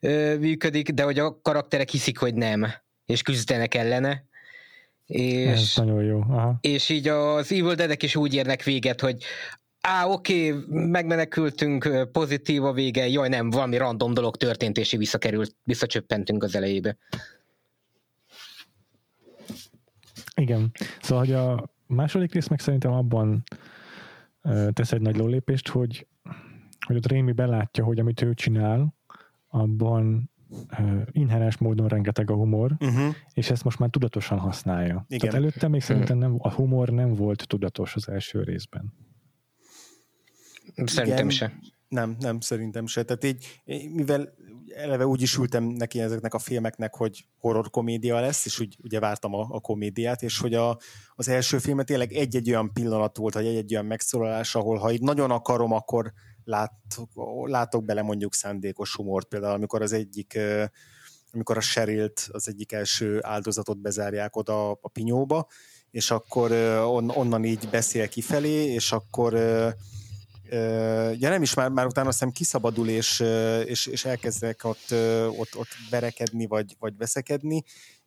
[0.00, 2.66] ö, működik, de hogy a karakterek hiszik, hogy nem,
[3.06, 4.24] és küzdenek ellene.
[5.06, 6.20] És, Ez nagyon jó.
[6.20, 6.58] Aha.
[6.60, 9.22] És így az Evil Dead is úgy érnek véget, hogy
[9.80, 15.56] á, oké, okay, megmenekültünk, pozitív a vége, jaj nem, valami random dolog történt, és visszakerült,
[15.62, 16.96] visszacsöppentünk az elejébe.
[20.40, 23.42] Igen, szóval hogy a második rész meg szerintem abban
[24.70, 26.06] tesz egy nagy lólépést, hogy,
[26.86, 28.94] hogy ott Rémi belátja, hogy amit ő csinál,
[29.48, 30.30] abban
[30.78, 33.14] uh, inherens módon rengeteg a humor, uh-huh.
[33.32, 35.04] és ezt most már tudatosan használja.
[35.08, 35.18] Igen.
[35.18, 38.92] Tehát előtte még szerintem nem, a humor nem volt tudatos az első részben.
[40.84, 41.58] Szerintem se.
[41.96, 43.02] Nem, nem, szerintem se.
[43.02, 43.60] Tehát így,
[43.92, 44.34] mivel
[44.74, 49.00] eleve úgy is ültem neki ezeknek a filmeknek, hogy horror komédia lesz, és úgy ugye
[49.00, 50.78] vártam a, a komédiát, és hogy a,
[51.14, 55.00] az első filmet tényleg egy-egy olyan pillanat volt, vagy egy-egy olyan megszólalás, ahol ha így
[55.00, 56.12] nagyon akarom, akkor
[56.44, 57.10] látok,
[57.48, 60.38] látok bele mondjuk szándékos humort, például amikor az egyik
[61.32, 65.46] amikor a Sherilt, az egyik első áldozatot bezárják oda a pinyóba,
[65.90, 66.52] és akkor
[66.86, 69.34] on, onnan így beszél kifelé, és akkor
[71.18, 73.20] ja nem is, már, már utána azt hiszem kiszabadul, és,
[73.64, 74.92] és, és elkezdek ott,
[75.38, 77.64] ott, ott verekedni, vagy, vagy veszekedni,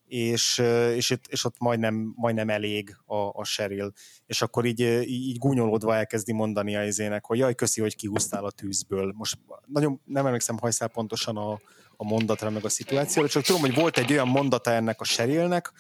[0.09, 0.57] és,
[0.95, 3.91] és, és ott majdnem, majdnem elég a, a Cheryl.
[4.25, 8.51] És akkor így, így gúnyolódva elkezdi mondani a izének, hogy jaj, köszi, hogy kihúztál a
[8.51, 9.13] tűzből.
[9.17, 11.51] Most nagyon nem emlékszem hajszál pontosan a,
[11.97, 15.71] a mondatra, meg a szituációra, csak tudom, hogy volt egy olyan mondata ennek a Cherylnek,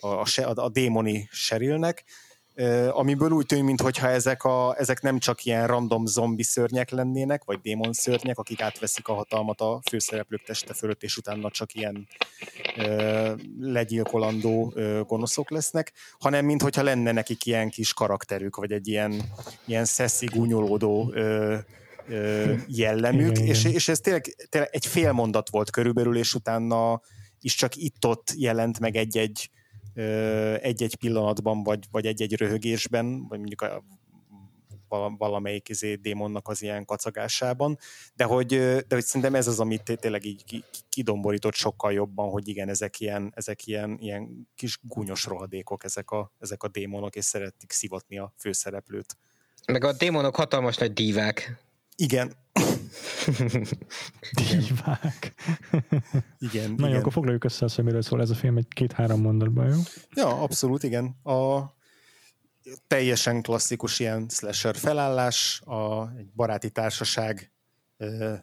[0.00, 2.04] a, a, a démoni Cherylnek,
[2.90, 7.60] amiből úgy tűnik, mintha ezek, a, ezek nem csak ilyen random zombi szörnyek lennének, vagy
[7.60, 12.08] démon szörnyek, akik átveszik a hatalmat a főszereplők teste fölött, és utána csak ilyen
[12.76, 19.22] ö, legyilkolandó ö, gonoszok lesznek, hanem mintha lenne nekik ilyen kis karakterük, vagy egy ilyen,
[19.64, 21.56] ilyen szeszi gúnyolódó ö,
[22.66, 23.72] jellemük, igen, és, igen.
[23.72, 27.00] és ez tényleg, tényleg egy fél mondat volt körülbelül, és utána
[27.40, 29.50] is csak itt-ott jelent meg egy-egy
[30.60, 33.82] egy-egy pillanatban, vagy, vagy egy-egy röhögésben, vagy mondjuk a,
[35.18, 37.78] valamelyik izé démonnak az ilyen kacagásában,
[38.14, 42.68] de hogy, de hogy szerintem ez az, amit tényleg így kidomborított sokkal jobban, hogy igen,
[42.68, 47.72] ezek ilyen, ezek ilyen, ilyen kis gúnyos rohadékok, ezek a, ezek a démonok, és szeretik
[47.72, 49.16] szivatni a főszereplőt.
[49.66, 51.67] Meg a démonok hatalmas nagy dívák.
[52.00, 52.32] Igen.
[54.38, 55.34] Dívák.
[56.38, 56.70] igen.
[56.70, 56.90] Na igen.
[56.90, 59.80] jó, akkor foglaljuk össze azt, hogy miről szól ez a film egy két-három mondatban, jó?
[60.14, 61.04] Ja, abszolút, igen.
[61.22, 61.62] A
[62.86, 67.52] teljesen klasszikus ilyen slasher felállás, a, egy baráti társaság
[67.96, 68.34] ö,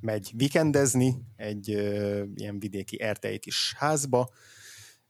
[0.00, 4.30] megy vikendezni egy ö, ilyen vidéki ertei kis házba,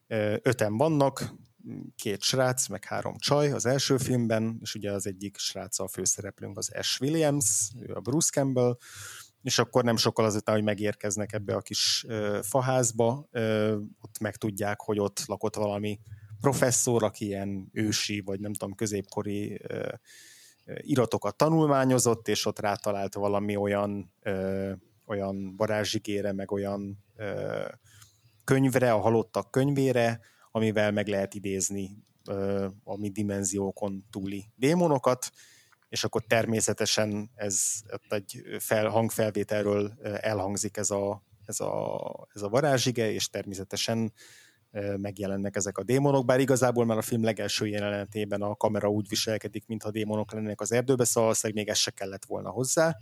[0.07, 1.35] ö, öten vannak,
[1.97, 6.59] két srác, meg három csaj az első filmben, és ugye az egyik srác a főszereplőnk
[6.59, 8.77] az Ash Williams, ő a Bruce Campbell,
[9.43, 14.81] és akkor nem sokkal azután, hogy megérkeznek ebbe a kis ö, faházba, ö, ott megtudják,
[14.81, 16.01] hogy ott lakott valami
[16.41, 19.89] professzor, aki ilyen ősi, vagy nem tudom, középkori ö,
[20.81, 24.73] iratokat tanulmányozott, és ott rátalált valami olyan ö,
[25.07, 27.65] olyan varázsigére, meg olyan ö,
[28.45, 30.21] könyvre, a halottak könyvére,
[30.59, 32.05] amivel meg lehet idézni
[32.85, 35.31] a mi dimenziókon túli démonokat,
[35.89, 37.61] és akkor természetesen ez
[38.09, 42.01] egy fel, hangfelvételről elhangzik ez a, ez a,
[42.35, 44.13] ez a varázsige, és természetesen
[44.97, 49.67] megjelennek ezek a démonok, bár igazából már a film legelső jelenetében a kamera úgy viselkedik,
[49.67, 52.97] mintha démonok lennének az erdőbe, szóval valószínűleg még ez se kellett volna hozzá,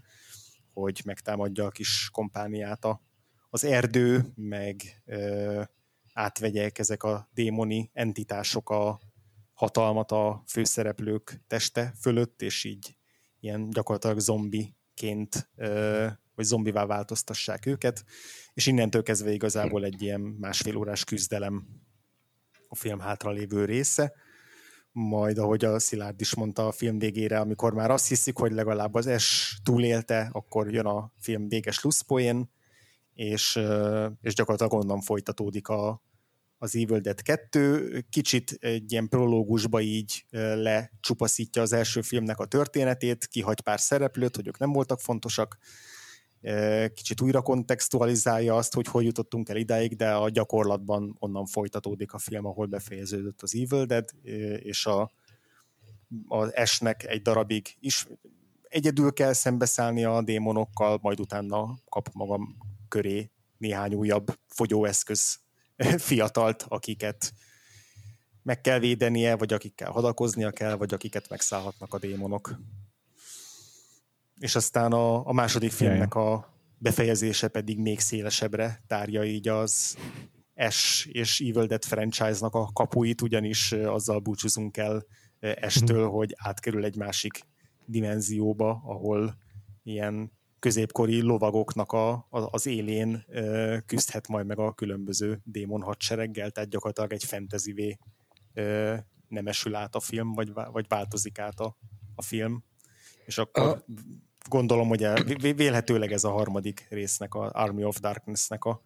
[0.72, 3.02] hogy megtámadja a kis kompániát a,
[3.50, 5.62] az erdő, meg ö,
[6.17, 9.01] átvegyek ezek a démoni entitások a
[9.53, 12.97] hatalmat a főszereplők teste fölött, és így
[13.41, 15.51] ilyen gyakorlatilag zombiként
[16.35, 18.05] vagy zombivá változtassák őket,
[18.55, 21.67] és innentől kezdve igazából egy ilyen másfél órás küzdelem
[22.69, 24.12] a film hátralévő része,
[24.93, 28.95] majd ahogy a Szilárd is mondta a film végére, amikor már azt hiszik, hogy legalább
[28.95, 32.51] az S túlélte, akkor jön a film véges luszpoén,
[33.14, 33.61] és,
[34.21, 36.03] és gyakorlatilag onnan folytatódik a,
[36.67, 43.27] az Evil Dead 2, kicsit egy ilyen prológusba így lecsupaszítja az első filmnek a történetét,
[43.27, 45.59] kihagy pár szereplőt, hogy ők nem voltak fontosak,
[46.95, 52.19] kicsit újra kontextualizálja azt, hogy hogy jutottunk el idáig, de a gyakorlatban onnan folytatódik a
[52.19, 54.11] film, ahol befejeződött az Evil Dead,
[54.59, 55.11] és a,
[56.29, 58.07] az esnek egy darabig is
[58.62, 62.57] egyedül kell szembeszállni a démonokkal, majd utána kap magam
[62.89, 65.45] köré néhány újabb fogyóeszköz
[65.99, 67.33] fiatalt, akiket
[68.43, 72.59] meg kell védenie, vagy akikkel hadakoznia kell, vagy akiket megszállhatnak a démonok
[74.39, 79.97] és aztán a, a második filmnek a befejezése pedig még szélesebbre tárja így az
[80.68, 85.07] S és Evil Dead franchise-nak a kapuit, ugyanis azzal búcsúzunk el
[85.39, 86.14] estől, mm-hmm.
[86.14, 87.41] hogy átkerül egy másik
[87.85, 89.37] dimenzióba, ahol
[89.83, 96.50] ilyen középkori lovagoknak a, a, az élén ö, küzdhet majd meg a különböző démon hadsereggel,
[96.50, 97.98] tehát gyakorlatilag egy fantasy
[99.28, 101.76] nemesül át a film, vagy, vagy változik át a,
[102.14, 102.64] a film.
[103.24, 103.84] És akkor a
[104.48, 105.07] gondolom, hogy
[105.57, 108.82] vélhetőleg ez a harmadik résznek, a Army of Darkness-nek a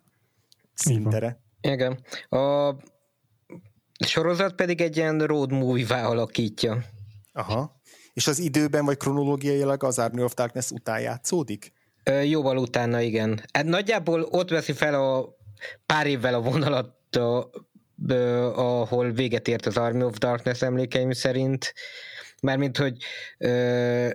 [0.74, 1.42] szintere.
[1.60, 2.04] Igen.
[2.28, 2.74] A
[4.06, 6.84] sorozat pedig egy ilyen road movie-vá alakítja.
[7.32, 7.79] Aha.
[8.12, 11.72] És az időben, vagy kronológiailag az Army of Darkness után játszódik?
[12.04, 13.44] Ö, jóval utána, igen.
[13.52, 15.36] Hát nagyjából ott veszi fel a
[15.86, 17.50] pár évvel a vonalat, a,
[18.08, 21.74] a, ahol véget ért az Army of Darkness emlékeim szerint.
[22.42, 22.96] Mármint, hogy
[23.38, 24.08] ö,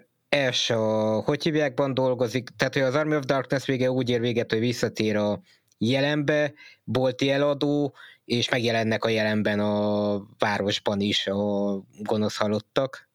[0.52, 4.52] S a hogy hívjákban dolgozik, tehát hogy az Army of Darkness vége úgy ér véget,
[4.52, 5.42] hogy visszatér a
[5.78, 13.10] jelenbe, bolti eladó, és megjelennek a jelenben a városban is a gonosz halottak.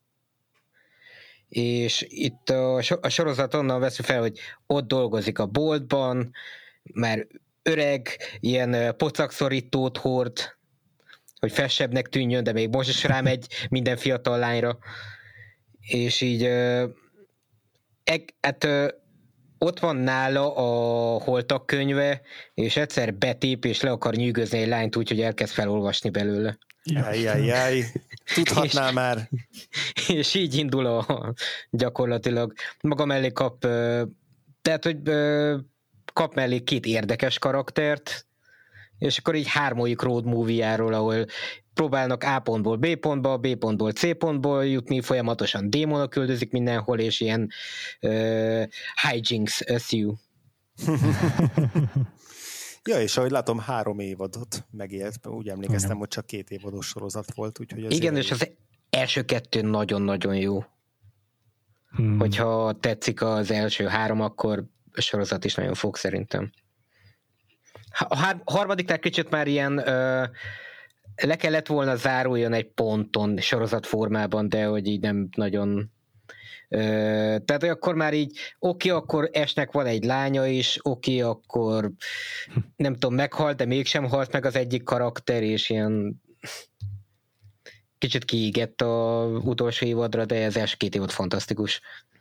[1.51, 6.33] És itt a, a sorozat onnan veszi fel, hogy ott dolgozik a boltban,
[6.83, 7.27] mert
[7.63, 8.09] öreg,
[8.41, 10.39] ilyen pocakszorítót hord,
[11.41, 14.79] hogy fessebbnek tűnjön, de még most is rámegy minden fiatal lányra.
[15.81, 16.49] És így
[18.41, 18.69] hát
[19.59, 22.21] ott van nála a holtak könyve,
[22.55, 26.59] és egyszer betép, és le akar nyűgözni egy lányt úgy, hogy elkezd felolvasni belőle.
[26.85, 27.85] Jaj,
[28.35, 29.28] tudhatná és, már.
[30.09, 31.35] És így indul a
[31.70, 32.53] gyakorlatilag.
[32.81, 33.61] Maga mellé kap,
[34.62, 35.03] tehát, hogy
[36.12, 38.26] kap mellé két érdekes karaktert,
[38.99, 41.26] és akkor így hármójuk road movie-járól, ahol
[41.74, 47.20] próbálnak A pontból B pontba, B pontból C pontból jutni, folyamatosan démonok küldözik mindenhol, és
[47.20, 47.51] ilyen
[48.01, 48.62] uh,
[49.09, 50.09] hijinks eszű.
[52.91, 55.97] ja, és ahogy látom, három évadot megélt, úgy emlékeztem, Igen.
[55.97, 58.51] hogy csak két évados sorozat volt, úgyhogy az Igen, és az
[58.91, 60.64] első kettő nagyon-nagyon jó.
[61.91, 62.18] Hmm.
[62.18, 66.51] Hogyha tetszik az első három, akkor a sorozat is nagyon fog szerintem.
[67.99, 70.28] A harmadiknál kicsit már ilyen uh,
[71.22, 76.00] le kellett volna záruljon egy ponton sorozat formában, de hogy így nem nagyon Ö,
[77.45, 81.91] tehát akkor már így, oké, akkor esnek van egy lánya is, oké, akkor
[82.77, 86.23] nem tudom, meghalt, de mégsem halt meg az egyik karakter, és ilyen
[87.99, 91.81] kicsit kiégett a utolsó évadra, de ez első két évad fantasztikus.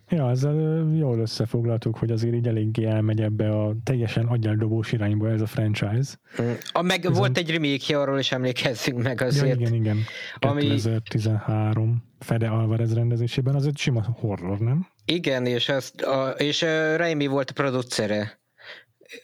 [0.10, 5.42] Ja, ezzel jól összefoglaltuk, hogy azért így eléggé elmegy ebbe a teljesen agyeldobós irányba ez
[5.42, 6.16] a franchise.
[6.42, 6.52] Mm.
[6.72, 7.40] A, meg ez volt a...
[7.40, 9.60] egy remake arról is emlékezzünk meg azért.
[9.60, 9.98] Ja, igen, igen.
[10.40, 11.96] 2013 ami...
[12.20, 14.88] Fede Alvarez rendezésében, az egy sima horror, nem?
[15.06, 16.62] Igen, és, azt, a, és
[16.96, 18.42] Raimi volt a producere.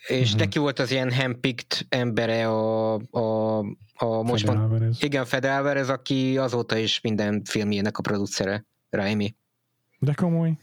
[0.07, 0.39] És uh-huh.
[0.39, 3.57] neki volt az ilyen handpicked embere a, a,
[3.95, 4.97] a most Fede Alvarez.
[5.03, 9.35] Igen, Fede Alvarez, aki azóta is minden filmjének a producere, Raimi.
[10.05, 10.57] De komoly.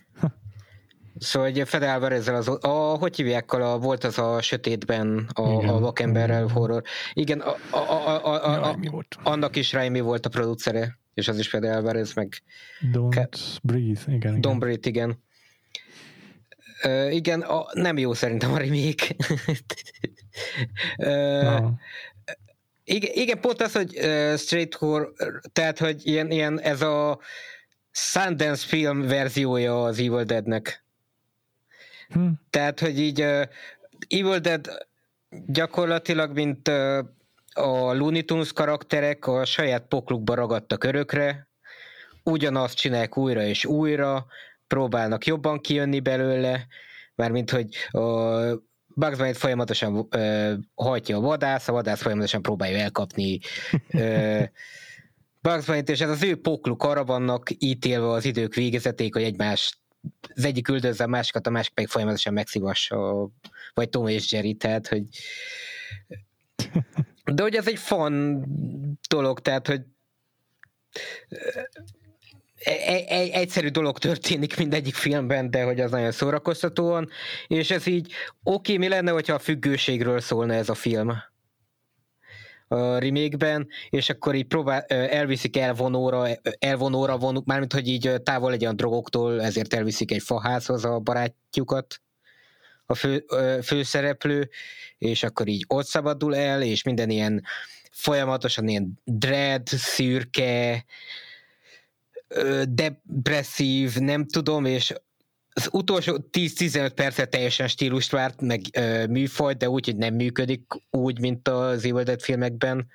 [1.19, 5.79] Szóval hogy Fede ezzel az, a, hogy hívják, a, volt az a sötétben a, a
[5.79, 6.83] vakemberrel horror.
[7.13, 11.39] Igen, a, a, a, a, a, a, annak is Raimi volt a producere, és az
[11.39, 12.43] is Fede Alvarez, meg...
[12.93, 14.35] Don't Ke- breathe, igen.
[14.35, 14.59] Don't igen.
[14.59, 15.23] breathe, igen.
[16.85, 19.07] Uh, igen, a, nem jó szerintem a remake.
[21.61, 21.71] no.
[22.85, 25.13] igen, igen, pont az, hogy uh, straight horror,
[25.53, 27.19] tehát, hogy ilyen, ilyen ez a
[27.93, 30.85] Sundance film verziója az Evil Deadnek.
[32.09, 32.29] Hm.
[32.51, 33.43] Tehát, hogy így uh,
[34.09, 34.87] Evil Dead
[35.47, 36.99] gyakorlatilag, mint uh,
[37.55, 41.49] a Looney Tunes karakterek a saját poklukba ragadtak örökre,
[42.23, 44.27] ugyanazt csinálják újra és újra,
[44.67, 46.67] próbálnak jobban kijönni belőle,
[47.15, 48.01] mármint, hogy a
[48.95, 53.39] Bugs Bunny folyamatosan uh, hajtja a vadász, a vadász folyamatosan próbálja elkapni
[53.93, 54.43] uh,
[55.43, 59.79] Bugs Bunny-t, és ez az ő pokluk arra vannak ítélve az idők végezeték, hogy egymás
[60.35, 63.31] az egyik üldözze a másikat, a másik pedig folyamatosan megszívassa,
[63.75, 65.03] vagy Tom és Jerry, tehát, hogy
[67.33, 68.45] de hogy ez egy fan
[69.09, 69.81] dolog, tehát, hogy
[72.65, 77.09] egy, egy, egyszerű dolog történik mindegyik filmben, de hogy az nagyon szórakoztatóan,
[77.47, 78.13] és ez így
[78.43, 81.13] oké, mi lenne, hogyha a függőségről szólna ez a film
[82.73, 86.27] a remake és akkor így próbál, elviszik elvonóra,
[86.59, 92.01] elvonóra vonuk, mármint, hogy így távol legyen a drogoktól, ezért elviszik egy faházhoz a barátjukat,
[92.87, 93.25] a fő,
[93.63, 94.49] főszereplő,
[94.99, 97.43] és akkor így ott szabadul el, és minden ilyen
[97.91, 100.85] folyamatosan ilyen dread, szürke,
[102.69, 104.93] depresszív, nem tudom, és
[105.55, 110.63] az utolsó 10-15 percet teljesen stílust várt, meg ö, műfaj, de úgy, hogy nem működik
[110.91, 112.87] úgy, mint az Evil Dead filmekben,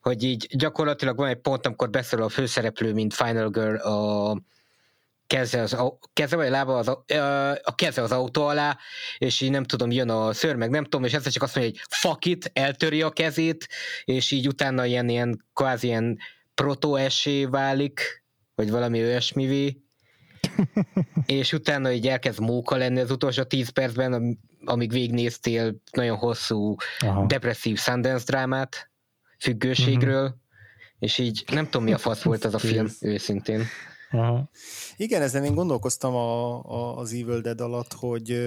[0.00, 4.36] hogy így gyakorlatilag van egy pont, amikor beszél a főszereplő, mint Final Girl a
[5.26, 5.76] keze, az,
[6.12, 6.88] keze vagy lába az,
[7.62, 8.78] a keze az autó alá,
[9.18, 11.72] és így nem tudom, jön a szőr, meg nem tudom, és ez csak azt mondja,
[11.72, 13.68] hogy fuck it, eltöri a kezét,
[14.04, 16.18] és így utána ilyen, ilyen kvázi ilyen
[16.54, 16.96] proto
[17.50, 18.24] válik,
[18.54, 19.85] vagy valami olyasmivé,
[21.26, 27.26] és utána így elkezd móka lenni az utolsó tíz percben, amíg végignéztél nagyon hosszú, Aha.
[27.26, 28.90] depresszív Sundance drámát,
[29.38, 30.38] függőségről, uh-huh.
[30.98, 33.62] és így nem tudom, mi a fasz volt az a film, őszintén.
[34.10, 34.50] Aha.
[34.96, 38.38] Igen, ezen én gondolkoztam a, a, az Evil Dead alatt, hogy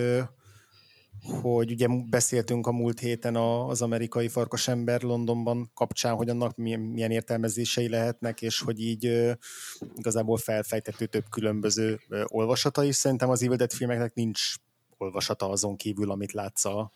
[1.41, 7.89] hogy ugye beszéltünk a múlt héten az amerikai farkasember Londonban kapcsán, hogy annak milyen, értelmezései
[7.89, 9.36] lehetnek, és hogy így
[9.95, 12.95] igazából felfejtető több különböző olvasata is.
[12.95, 14.41] Szerintem az Evil Dead filmeknek nincs
[14.97, 16.91] olvasata azon kívül, amit látsz a,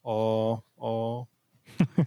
[0.00, 0.50] a,
[0.86, 1.28] a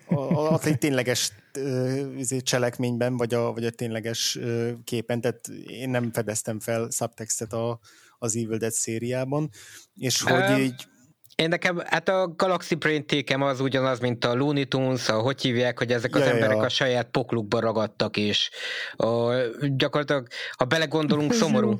[0.05, 5.89] a, a, a tényleges uh, cselekményben, vagy a, vagy a tényleges uh, képen, tehát én
[5.89, 7.79] nem fedeztem fel subtextet a,
[8.17, 9.49] az Evil Dead szériában,
[9.95, 10.87] és hogy um, így
[11.35, 13.05] én nekem, hát a Galaxy Brain
[13.41, 16.63] az ugyanaz, mint a Looney Tunes, a hogy hívják, hogy ezek az ja, emberek ja.
[16.63, 18.49] a saját poklukba ragadtak, és
[18.95, 19.33] a,
[19.75, 20.27] gyakorlatilag,
[20.57, 21.79] ha belegondolunk, szomorú.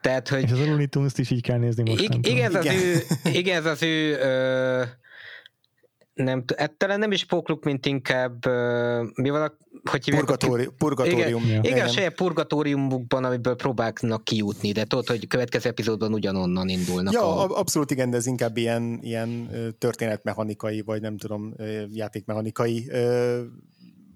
[0.00, 0.42] Tehát, hogy...
[0.42, 2.02] És az a Looney Tunes-t is így kell nézni most.
[2.02, 3.02] Igen, igen, az ő,
[3.40, 4.82] igen, ez az ő ö,
[6.24, 8.46] nem, hát talán nem is pókluk, mint inkább
[9.14, 9.52] mi van a,
[9.90, 10.24] hogy hívják?
[10.24, 11.42] Purgatóri, purgatórium.
[11.42, 16.68] Igen, igen, igen, a saját purgatóriumukban, amiből próbálnak kijutni, de tudod, hogy következő epizódban ugyanonnan
[16.68, 17.12] indulnak.
[17.12, 17.58] Ja, a...
[17.58, 21.54] abszolút igen, de ez inkább ilyen, ilyen történetmechanikai, vagy nem tudom,
[21.92, 22.90] játékmechanikai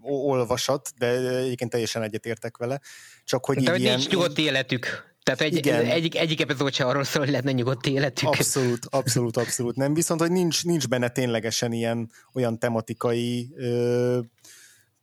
[0.03, 2.81] olvasat, de egyébként teljesen egyetértek vele.
[3.25, 5.12] Csak hogy de hogy ilyen, nincs nyugodt életük.
[5.23, 5.85] Tehát egy, Igen.
[5.85, 8.29] egyik, egyik epizód sem arról szól, hogy lehetne nyugodt életük.
[8.29, 9.95] Abszolút, abszolút, abszolút nem.
[9.95, 14.19] Viszont, hogy nincs, nincs benne ténylegesen ilyen olyan tematikai ö,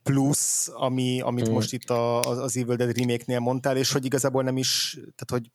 [0.02, 1.52] plusz, ami, amit mm.
[1.52, 5.50] most itt a, az Evil Dead remake-nél mondtál, és hogy igazából nem is, tehát hogy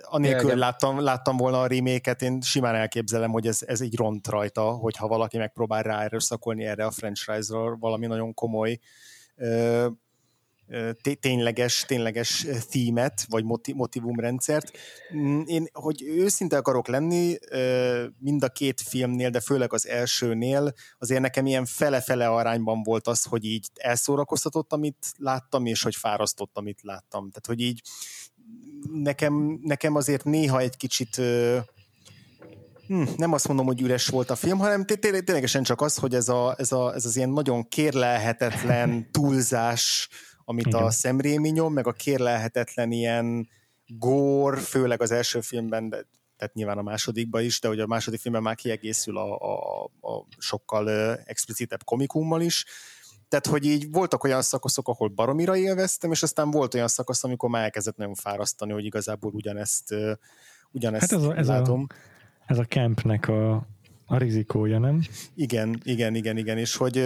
[0.00, 4.26] anélkül ja, láttam, láttam volna a remake én simán elképzelem, hogy ez, ez így ront
[4.28, 8.78] rajta, hogyha valaki megpróbál ráerőszakolni erre a franchise-ra valami nagyon komoly
[9.36, 9.86] ö,
[11.20, 13.44] tényleges, tényleges thímet, vagy
[13.74, 14.78] motivumrendszert.
[15.14, 17.38] Mm, én, hogy őszinte akarok lenni,
[18.18, 23.22] mind a két filmnél, de főleg az elsőnél, azért nekem ilyen fele-fele arányban volt az,
[23.22, 27.30] hogy így elszórakoztatott, amit láttam, és hogy fárasztott, amit láttam.
[27.30, 27.82] Tehát, hogy így
[28.92, 31.16] nekem, nekem azért néha egy kicsit
[32.86, 36.28] hm, nem azt mondom, hogy üres volt a film, hanem ténylegesen csak az, hogy ez,
[36.28, 40.08] a, ez, a, ez az ilyen nagyon kérlelhetetlen túlzás,
[40.44, 40.82] amit Igen.
[40.82, 43.48] a szemrémi nyom, meg a kérlelhetetlen ilyen
[43.86, 48.20] gór, főleg az első filmben, de tehát nyilván a másodikban is, de hogy a második
[48.20, 52.64] filmben már kiegészül a, a, a sokkal explicitebb komikummal is.
[53.28, 57.50] Tehát, hogy így voltak olyan szakaszok, ahol baromira élveztem, és aztán volt olyan szakasz, amikor
[57.50, 59.94] már elkezdett nagyon fárasztani, hogy igazából ugyanezt
[60.74, 61.86] ugyanezt hát ez a, ez látom.
[61.88, 61.94] A,
[62.46, 63.66] ez a campnek a,
[64.06, 65.02] a rizikója, nem?
[65.34, 67.04] Igen, igen, igen, igen, és hogy,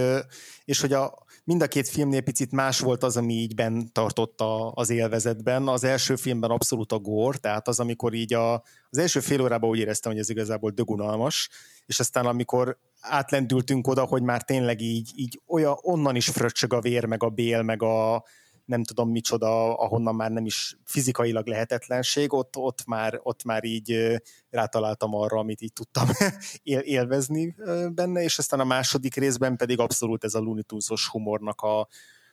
[0.64, 1.14] és hogy a,
[1.49, 5.68] mind a két filmnél picit más volt az, ami így ben tartotta az élvezetben.
[5.68, 8.53] Az első filmben abszolút a gór, tehát az, amikor így a,
[8.90, 11.49] az első fél órában úgy éreztem, hogy ez igazából dögunalmas,
[11.86, 16.80] és aztán amikor átlendültünk oda, hogy már tényleg így, így olyan, onnan is fröccsög a
[16.80, 18.24] vér, meg a bél, meg a,
[18.69, 24.21] nem tudom micsoda, ahonnan már nem is fizikailag lehetetlenség, ott, ott, már, ott már így
[24.51, 26.09] rátaláltam arra, amit így tudtam
[26.62, 27.55] él, élvezni
[27.95, 30.62] benne, és aztán a második részben pedig abszolút ez a Looney
[31.11, 31.89] humornak a,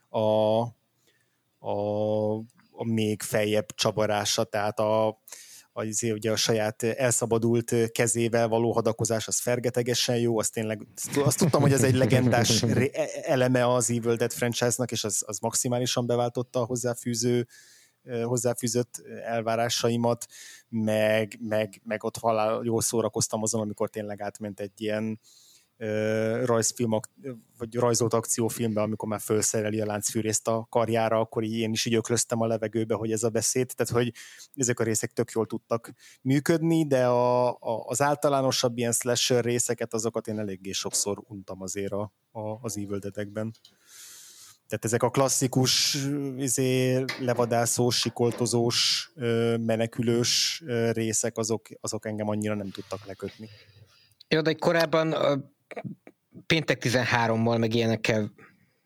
[0.10, 0.62] a,
[1.60, 2.36] a,
[2.72, 5.20] a még feljebb csabarása, tehát a,
[5.78, 10.88] az, ugye a saját elszabadult kezével való hadakozás, az fergetegesen jó, azt tényleg,
[11.24, 12.90] azt tudtam, hogy ez egy legendás e,
[13.22, 17.48] eleme az Evil Dead franchise-nak, és az, az maximálisan beváltotta a hozzáfűző
[18.24, 20.26] hozzáfűzött elvárásaimat,
[20.70, 25.20] meg, meg, meg ott valá, jól szórakoztam azon, amikor tényleg átment egy ilyen
[26.44, 27.00] rajzfilm,
[27.58, 31.96] vagy rajzolt akciófilmbe, amikor már felszereli a láncfűrészt a karjára, akkor így én is így
[31.96, 34.14] öklöztem a levegőbe, hogy ez a beszéd, tehát hogy
[34.56, 39.94] ezek a részek tök jól tudtak működni, de a, a, az általánosabb ilyen slasher részeket,
[39.94, 43.54] azokat én eléggé sokszor untam azért a, a, az Evil Dead-ekben.
[44.68, 45.98] Tehát ezek a klasszikus,
[46.38, 49.12] izé, levadászós, sikoltozós,
[49.60, 53.50] menekülős részek, azok, azok engem annyira nem tudtak lekötni.
[54.28, 55.14] Jó, de korábban
[56.46, 58.32] péntek 13-mal meg ilyenekkel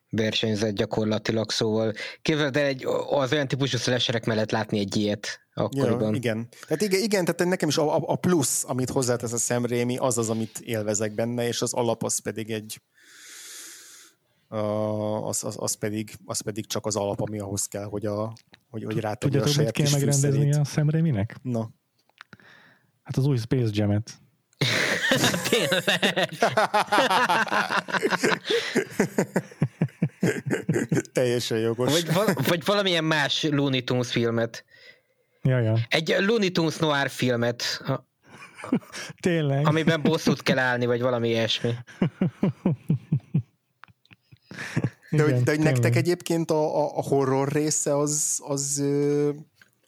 [0.09, 6.09] versenyzett gyakorlatilag, szóval képzeld el egy, az olyan típusú szeleserek mellett látni egy ilyet akkoriban.
[6.09, 6.47] Ja, igen.
[6.67, 10.17] Tehát igen, igen, tehát nekem is a, a plusz, amit hozzátesz a Sam Raimi, az
[10.17, 12.81] az, amit élvezek benne, és az alap az pedig egy
[14.47, 18.33] az, az, az, pedig, az pedig csak az alap, ami ahhoz kell, hogy, a,
[18.69, 21.35] hogy, hogy rátegye a saját mit kell megrendezni a Sam Raimi-nek?
[21.41, 21.69] Na.
[23.03, 24.11] Hát az új Space Jam-et.
[25.49, 26.29] Tényleg.
[31.13, 31.91] Teljesen jogos.
[31.91, 34.65] Vagy, val- vagy valamilyen más Looney Tunes filmet.
[35.41, 35.77] Ja, ja.
[35.89, 37.83] Egy Looney Tunes noir filmet.
[39.19, 39.67] Tényleg.
[39.67, 41.73] Amiben bosszút kell állni, vagy valami ilyesmi.
[45.11, 48.83] De, hogy, de hogy nektek egyébként a, a horror része az, az,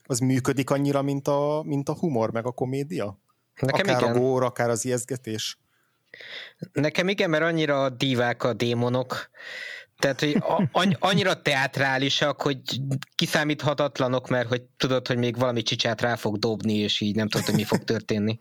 [0.06, 3.21] az működik annyira, mint a, mint a humor, meg a komédia?
[3.60, 4.16] Nekem akár igen.
[4.16, 5.58] a gór, akár az ijesztgetés.
[6.72, 9.30] Nekem igen, mert annyira divák a démonok,
[10.02, 10.20] tehát,
[10.72, 12.62] hogy annyira teátrálisak, hogy
[13.16, 17.46] kiszámíthatatlanok, mert hogy tudod, hogy még valami csicsát rá fog dobni, és így nem tudod,
[17.46, 18.40] hogy mi fog történni.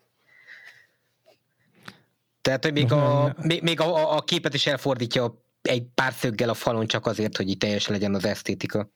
[2.40, 6.54] Tehát, hogy még, a, még, még a, a képet is elfordítja egy pár szöggel a
[6.54, 8.90] falon csak azért, hogy itt teljes legyen az esztétika.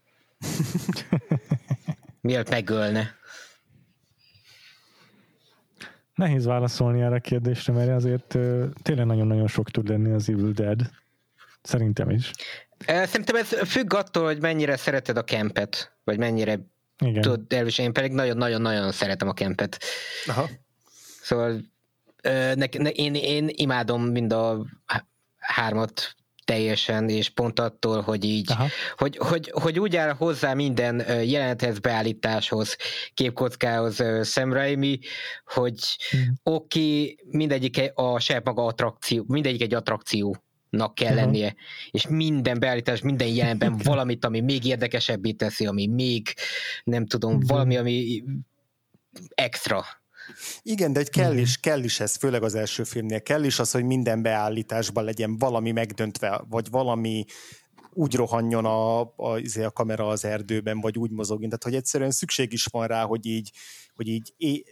[2.21, 3.15] Mielőtt megölne.
[6.15, 10.53] Nehéz válaszolni erre a kérdésre, mert azért uh, tényleg nagyon-nagyon sok tud lenni az Evil
[10.53, 10.81] Dead.
[11.63, 12.31] Szerintem is.
[12.87, 16.59] Szerintem ez függ attól, hogy mennyire szereted a kempet, vagy mennyire
[16.99, 17.23] Igen.
[17.23, 17.89] tudod elviselni.
[17.89, 19.79] Én pedig nagyon-nagyon-nagyon szeretem a kempet.
[20.27, 20.49] Aha.
[21.23, 21.61] Szóval
[22.23, 24.67] ne, ne, én, én imádom mind a
[25.39, 26.15] hármat
[26.45, 28.53] teljesen, és pont attól, hogy így,
[28.97, 32.77] hogy, hogy, hogy úgy áll hozzá minden jelenethez, beállításhoz,
[33.15, 34.99] képkockához Sam Raimi,
[35.45, 35.79] hogy
[36.11, 36.35] hmm.
[36.43, 40.37] oké, okay, mindegyik a saját maga attrakció, mindegyik egy attrakció
[40.71, 41.25] nak kell uh-huh.
[41.25, 41.55] lennie,
[41.91, 46.35] és minden beállítás, minden jelenben valamit, ami még érdekesebbé teszi, ami még,
[46.85, 47.49] nem tudom, uh-huh.
[47.49, 48.23] valami, ami
[49.35, 49.85] extra.
[50.63, 53.71] Igen, de egy kell is, kell is ez, főleg az első filmnél, kell is az,
[53.71, 57.25] hogy minden beállításban legyen valami megdöntve, vagy valami
[57.93, 62.11] úgy rohanjon a, a, izé a kamera az erdőben, vagy úgy mozogjon, tehát hogy egyszerűen
[62.11, 63.51] szükség is van rá, hogy így,
[63.95, 64.65] hogy így é,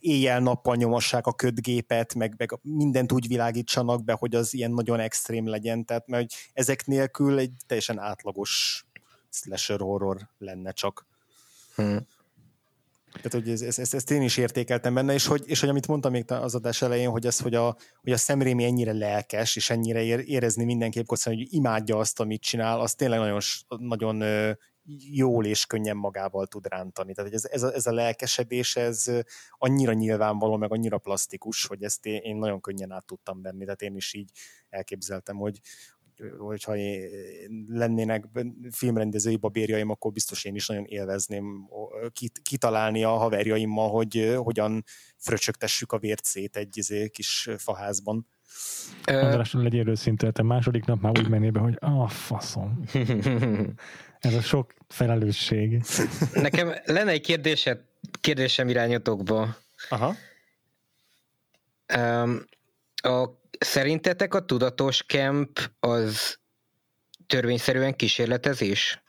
[0.00, 5.46] éjjel-nappal nyomassák a ködgépet, meg, meg mindent úgy világítsanak be, hogy az ilyen nagyon extrém
[5.46, 8.84] legyen, tehát mert ezek nélkül egy teljesen átlagos
[9.30, 11.06] slasher horror lenne csak.
[11.74, 12.06] Hmm.
[13.12, 16.12] Tehát, hogy ezt, ezt, ezt, én is értékeltem benne, és hogy, és hogy amit mondtam
[16.12, 20.02] még az adás elején, hogy ez, hogy a, hogy a szemrémi ennyire lelkes, és ennyire
[20.24, 24.22] érezni mindenképp, hogy imádja azt, amit csinál, az tényleg nagyon, nagyon
[25.12, 27.14] jól és könnyen magával tud rántani.
[27.14, 29.04] Tehát ez, ez, a, ez a lelkesedés, ez
[29.58, 33.64] annyira nyilvánvaló, meg annyira plastikus, hogy ezt én, én nagyon könnyen át tudtam venni.
[33.64, 34.30] Tehát én is így
[34.68, 35.60] elképzeltem, hogy,
[36.38, 36.74] hogyha
[37.66, 38.24] lennének
[38.70, 41.68] filmrendezői babérjaim, akkor biztos én is nagyon élvezném
[42.42, 44.84] kitalálni a haverjaimmal, hogy hogyan
[45.16, 48.26] fröcsögtessük a vért szét egy izé, kis faházban.
[49.04, 52.80] András, legyél őszinte, te második nap már úgy mennél be, hogy ah, faszom.
[54.20, 55.82] Ez a sok felelősség.
[56.34, 57.84] Nekem lenne egy kérdése,
[58.20, 59.56] kérdésem irányotokba.
[59.88, 60.14] Aha.
[61.96, 62.44] Um,
[62.94, 66.38] a, szerintetek a tudatos kemp az
[67.26, 69.02] törvényszerűen kísérletezés?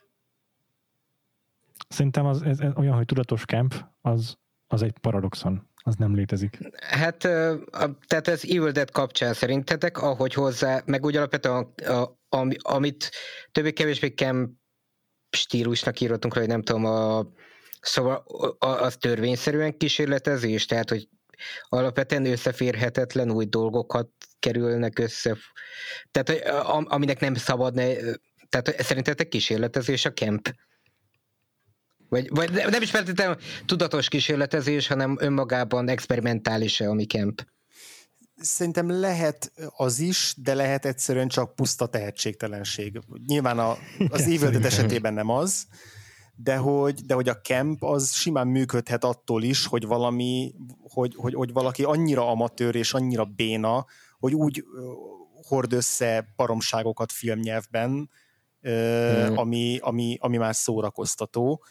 [1.88, 4.38] Szerintem az, ez, ez olyan, hogy tudatos kemp, az,
[4.68, 5.70] az egy paradoxon.
[5.84, 6.58] Az nem létezik.
[6.82, 7.18] Hát,
[8.08, 11.74] tehát ez Evil Dead kapcsán szerintetek, ahogy hozzá, meg úgy alapvetően,
[12.30, 13.12] ami, amit
[13.52, 14.52] többé-kevésbé kemp
[15.30, 17.26] stílusnak írhatunk rá, hogy nem tudom, a,
[17.82, 18.24] szóval
[18.60, 21.10] az törvényszerűen kísérletezés, tehát, hogy
[21.70, 25.38] alapvetően összeférhetetlen új dolgokat kerülnek össze,
[26.12, 26.50] tehát
[26.88, 27.84] aminek nem szabadna,
[28.50, 30.50] tehát szerintetek kísérletezés a kemp?
[32.10, 37.46] Vagy, vagy nem is feltétlenül tudatos kísérletezés, hanem önmagában experimentális -e, ami kemp?
[38.36, 43.00] Szerintem lehet az is, de lehet egyszerűen csak puszta tehetségtelenség.
[43.28, 43.78] Nyilván a,
[44.10, 45.66] az Evil esetében nem az,
[46.44, 50.54] de hogy, de hogy a kemp az simán működhet attól is, hogy valami,
[50.90, 53.86] hogy, hogy, hogy valaki annyira amatőr és annyira béna,
[54.20, 54.66] hogy úgy
[55.48, 58.10] hord össze paromságokat filmnyelvben,
[58.70, 59.36] mm.
[59.36, 61.64] ami, ami, ami már szórakoztató.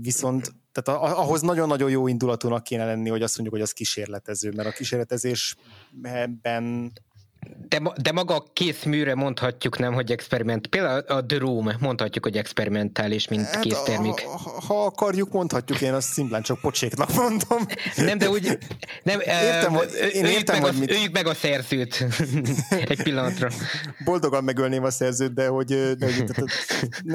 [0.00, 4.68] Viszont tehát ahhoz nagyon-nagyon jó indulatúnak kéne lenni, hogy azt mondjuk, hogy az kísérletező, mert
[4.68, 6.92] a kísérletezésben
[7.68, 10.66] de, de maga a készműre mondhatjuk nem, hogy experiment.
[10.66, 14.20] Például a The Room mondhatjuk, hogy experimentális, mint hát késztermék.
[14.20, 17.66] Ha, ha akarjuk, mondhatjuk, én azt szimplán csak pocséknak mondom.
[17.96, 18.58] Nem, de úgy...
[19.02, 20.90] Nem, értem, hogy, én értem, meg hogy a, mit...
[20.90, 22.06] Öljük meg a szerzőt
[22.88, 23.48] egy pillanatra.
[24.04, 26.24] Boldogan megölném a szerzőt, de hogy, de, hogy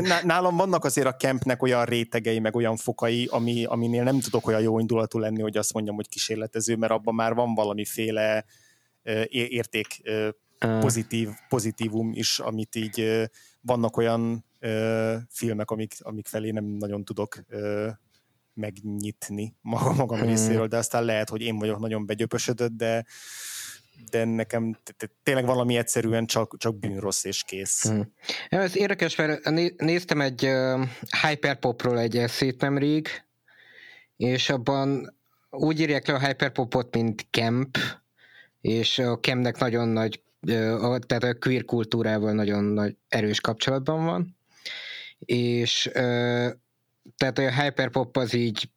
[0.04, 4.48] tehát, nálam vannak azért a kempnek olyan rétegei, meg olyan fokai, ami, aminél nem tudok
[4.48, 8.46] olyan jó indulatú lenni, hogy azt mondjam, hogy kísérletező, mert abban már van valamiféle
[9.30, 10.02] érték
[10.58, 13.30] pozitív, pozitívum is, amit így
[13.62, 14.46] vannak olyan
[15.30, 17.44] filmek, amik, amik felé nem nagyon tudok
[18.54, 20.28] megnyitni magam, magam hmm.
[20.28, 23.06] részéről, de aztán lehet, hogy én vagyok nagyon begyöpösödött, de
[24.10, 24.78] de nekem
[25.24, 27.88] tényleg valami egyszerűen csak, csak bűnrossz és kész.
[27.88, 28.14] Hmm.
[28.50, 30.88] Ez érdekes, mert néztem egy uh,
[31.22, 33.08] hyperpopról egy eszét nemrég,
[34.18, 35.16] és abban
[35.50, 37.78] úgy írják le a hyperpopot, mint camp,
[38.66, 40.22] és a Kemnek nagyon nagy,
[41.06, 44.38] tehát a queer kultúrával nagyon nagy erős kapcsolatban van,
[45.20, 45.90] és
[47.18, 48.70] tehát a hyperpop az így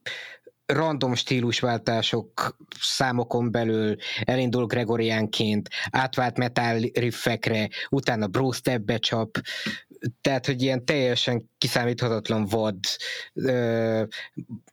[0.67, 9.39] random stílusváltások számokon belül elindul Gregoriánként, átvált metal riffekre, utána bro stepbe csap,
[10.21, 12.79] tehát, hogy ilyen teljesen kiszámíthatatlan vad,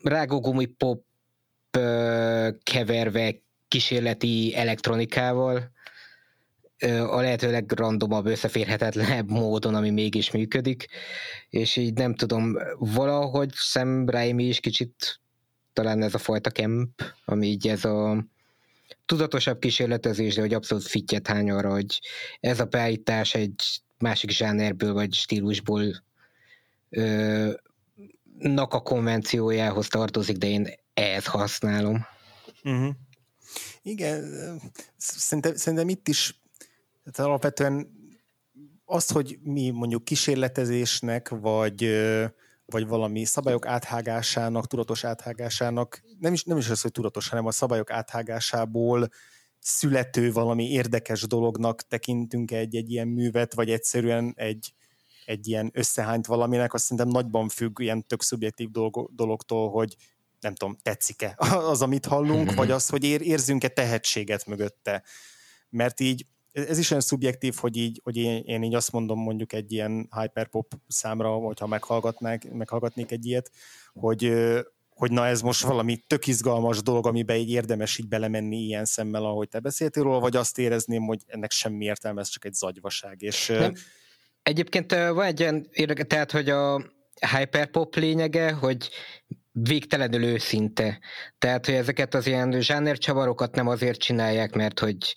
[0.03, 1.03] rágógumi pop
[2.63, 5.74] keverve kísérleti elektronikával,
[6.84, 10.88] a lehető legrandomabb, összeférhetetlenebb módon, ami mégis működik,
[11.49, 15.20] és így nem tudom, valahogy Sam Raimi is kicsit
[15.74, 18.26] talán ez a fajta kemp, ami így ez a
[19.05, 21.99] tudatosabb kísérletezés, de hogy abszolút fittyet hány arra, hogy
[22.39, 26.03] ez a beállítás egy másik zsánerből vagy stílusból
[26.89, 27.51] ö,
[28.38, 32.05] nak a konvenciójához tartozik, de én ehhez használom.
[32.63, 32.93] Uh-huh.
[33.81, 34.23] Igen,
[34.97, 36.39] szerintem, szerintem itt is
[37.03, 37.89] tehát alapvetően
[38.85, 41.89] azt, hogy mi mondjuk kísérletezésnek, vagy,
[42.65, 47.51] vagy valami szabályok áthágásának, tudatos áthágásának, nem is, nem is az, hogy tudatos, hanem a
[47.51, 49.09] szabályok áthágásából
[49.59, 54.73] születő valami érdekes dolognak tekintünk egy, egy ilyen művet, vagy egyszerűen egy,
[55.25, 59.95] egy ilyen összehányt valaminek, azt szerintem nagyban függ ilyen tök szubjektív dolog, dologtól, hogy
[60.45, 61.35] nem tudom, tetszik-e
[61.71, 65.03] az, amit hallunk, vagy az, hogy ér, érzünk-e tehetséget mögötte.
[65.69, 69.53] Mert így ez is olyan szubjektív, hogy így, hogy én, én így azt mondom mondjuk
[69.53, 73.51] egy ilyen hyperpop számra, hogyha meghallgatnák, meghallgatnék egy ilyet,
[73.93, 74.33] hogy,
[74.89, 79.25] hogy na ez most valami tök izgalmas dolog, amiben így érdemes így belemenni ilyen szemmel,
[79.25, 83.21] ahogy te beszéltél róla, vagy azt érezném, hogy ennek semmi értelme, ez csak egy zagyvaság.
[83.21, 83.73] És, Nem.
[84.43, 86.93] Egyébként van egy olyan érdekes, tehát, hogy a
[87.37, 88.89] hyperpop lényege, hogy
[89.57, 90.99] végtelenül őszinte.
[91.37, 95.13] Tehát, hogy ezeket az ilyen zsánercsavarokat nem azért csinálják, mert hogy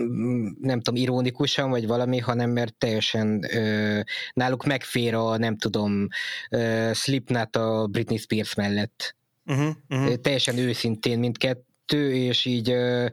[0.00, 4.00] mm, nem tudom, ironikusan vagy valami, hanem mert teljesen ö,
[4.32, 6.06] náluk megfér a, nem tudom,
[6.50, 9.16] ö, Slipknot a Britney Spears mellett.
[9.46, 10.14] Uh-huh, uh-huh.
[10.14, 13.06] Teljesen őszintén mindkettő, és így ö,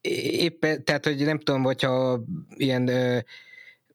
[0.00, 2.20] éppen, tehát, hogy nem tudom, hogyha
[2.56, 3.18] ilyen ö,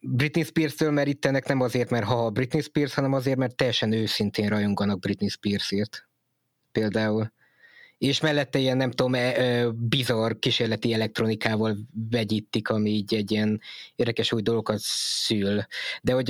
[0.06, 4.99] Britney Spears-től merítenek nem azért, mert ha Britney Spears, hanem azért, mert teljesen őszintén rajonganak
[4.99, 6.08] Britney Spearsért.
[6.72, 7.32] Például.
[7.97, 11.78] és mellette ilyen, nem tudom, e, bizarr kísérleti elektronikával
[12.10, 13.62] vegyítik, ami így egy ilyen
[13.95, 15.66] érdekes új dolgokat szül.
[16.01, 16.26] De hogy,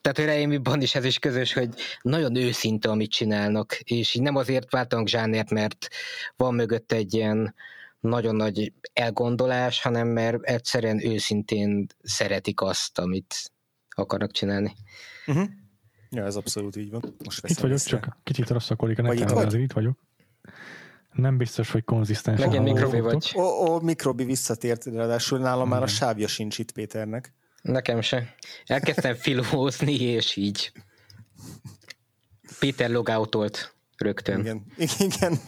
[0.00, 1.68] tehát hogy Raimiban is ez is közös, hogy
[2.02, 5.88] nagyon őszinte, amit csinálnak, és így nem azért váltanak zsánért, mert
[6.36, 7.54] van mögött egy ilyen
[8.00, 13.52] nagyon nagy elgondolás, hanem mert egyszerűen őszintén szeretik azt, amit
[13.88, 14.74] akarnak csinálni.
[15.26, 15.48] Uh-huh.
[16.10, 17.16] Ja, ez abszolút így van.
[17.24, 17.98] Most itt vagyok, észre.
[17.98, 19.54] csak kicsit rossz a kolika nekem, itt vagy?
[19.54, 19.98] itt vagyok.
[21.12, 22.40] Nem biztos, hogy konzisztens.
[22.40, 23.32] Legyen mikrobi vagy.
[23.36, 27.34] Ó, ó, mikrobi visszatért, ráadásul nálam már a sávja sincs itt Péternek.
[27.62, 28.34] Nekem se.
[28.66, 30.72] Elkezdtem filózni, és így.
[32.58, 34.40] Péter logoutolt rögtön.
[34.40, 34.66] Igen,
[34.98, 35.38] igen.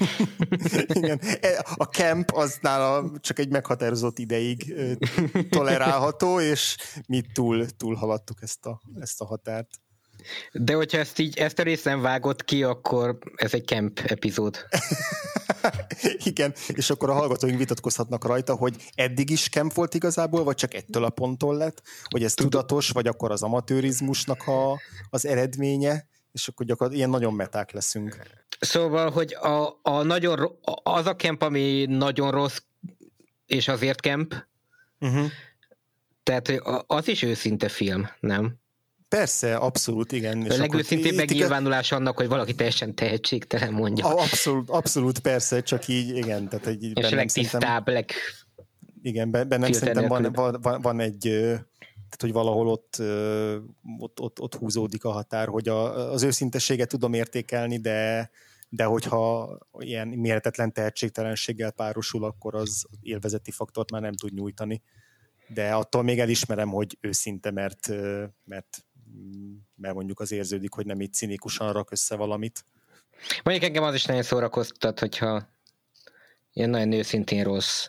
[0.86, 1.20] igen.
[1.40, 4.74] E, a camp az nála csak egy meghatározott ideig
[5.50, 6.76] tolerálható, és
[7.06, 9.68] mi túl, túl haladtuk ezt a, ezt a határt.
[10.52, 14.66] De hogyha ezt így, ezt a részt nem vágott ki, akkor ez egy camp epizód.
[16.24, 20.74] Igen, és akkor a hallgatóink vitatkozhatnak rajta, hogy eddig is camp volt igazából, vagy csak
[20.74, 24.80] ettől a ponttól lett, hogy ez Tud- tudatos, vagy akkor az amatőrizmusnak a,
[25.10, 28.18] az eredménye, és akkor gyakorlatilag ilyen nagyon meták leszünk.
[28.60, 32.58] Szóval, hogy a, a nagyon, az a camp, ami nagyon rossz,
[33.46, 34.34] és azért camp,
[35.00, 35.26] uh-huh.
[36.22, 36.52] tehát
[36.86, 38.56] az is őszinte film, nem?
[39.08, 40.44] Persze, abszolút, igen.
[40.44, 44.06] És a legőszintébb megnyilvánulás annak, hogy valaki teljesen tehetségtelen mondja.
[44.06, 46.48] Abszolút, abszolút, persze, csak így, igen.
[46.48, 48.10] Tehát egy, és legtisztább, leg...
[49.02, 51.28] Igen, bennem szerintem van, van, van, van egy,
[52.10, 52.96] tehát hogy valahol ott,
[53.98, 58.30] ott, ott, ott húzódik a határ, hogy a, az őszintességet tudom értékelni, de,
[58.68, 64.82] de hogyha ilyen mérhetetlen tehetségtelenséggel párosul, akkor az élvezeti faktort már nem tud nyújtani.
[65.48, 67.88] De attól még elismerem, hogy őszinte, mert,
[68.44, 68.82] mert
[69.74, 72.64] mert mondjuk az érződik, hogy nem így cinikusan rak össze valamit.
[73.42, 75.48] Mondjuk engem az is nagyon szórakoztat, hogyha
[76.52, 77.88] ilyen nagyon őszintén rossz.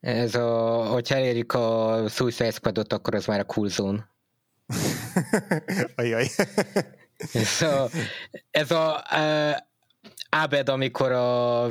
[0.00, 0.48] Ez a,
[0.86, 4.08] hogyha elérjük a Suicide Squadot, akkor az már a cool zone.
[5.96, 6.26] Ajaj.
[7.32, 7.88] ez a,
[8.50, 9.56] ez a uh,
[10.42, 11.66] Abed, amikor a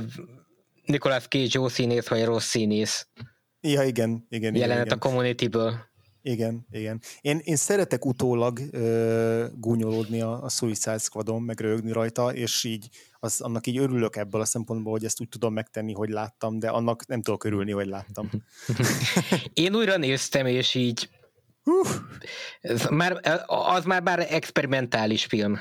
[0.85, 3.07] Nicolas Cage jó színész, vagy rossz színész.
[3.61, 4.55] Ja, igen, igen.
[4.55, 4.97] Jelenet igen.
[4.97, 5.86] a Community-ből.
[6.27, 7.01] Igen, igen.
[7.21, 12.89] Én, én szeretek utólag ö, gúnyolódni a, a Suicide Squadon, meg rögni rajta, és így
[13.19, 16.69] az, annak így örülök ebből a szempontból, hogy ezt úgy tudom megtenni, hogy láttam, de
[16.69, 18.29] annak nem tudok örülni, hogy láttam.
[19.53, 21.09] én újra néztem, és így
[21.63, 21.87] uh.
[22.61, 25.57] ez már, az már bár experimentális film.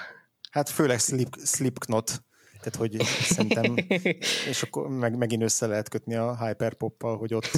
[0.51, 2.23] Hát főleg Slip, Slipknot
[2.71, 3.75] tehát, hogy szerintem,
[4.51, 7.51] és akkor meg, megint össze lehet kötni a hyperpoppal, hogy ott,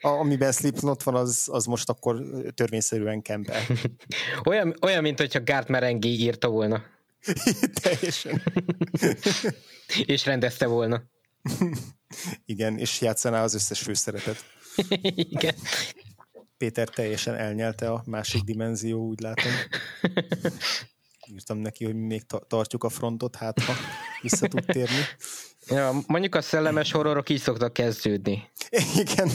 [0.00, 2.22] a, amiben Slipknot van, az, az most akkor
[2.54, 3.66] törvényszerűen kempe.
[4.48, 6.82] Olyan, olyan, mint hogyha Gart Merengi írta volna.
[7.82, 8.42] Teljesen.
[10.04, 11.02] és rendezte volna.
[12.44, 14.44] Igen, és játszaná az összes főszeretet.
[15.12, 15.54] Igen.
[16.56, 19.52] Péter teljesen elnyelte a másik dimenzió, úgy látom
[21.32, 23.72] írtam neki, hogy még tartjuk a frontot, hát ha
[24.22, 25.00] vissza tud térni.
[25.70, 28.50] Ja, mondjuk a szellemes horrorok így szoktak kezdődni.
[29.02, 29.30] Igen.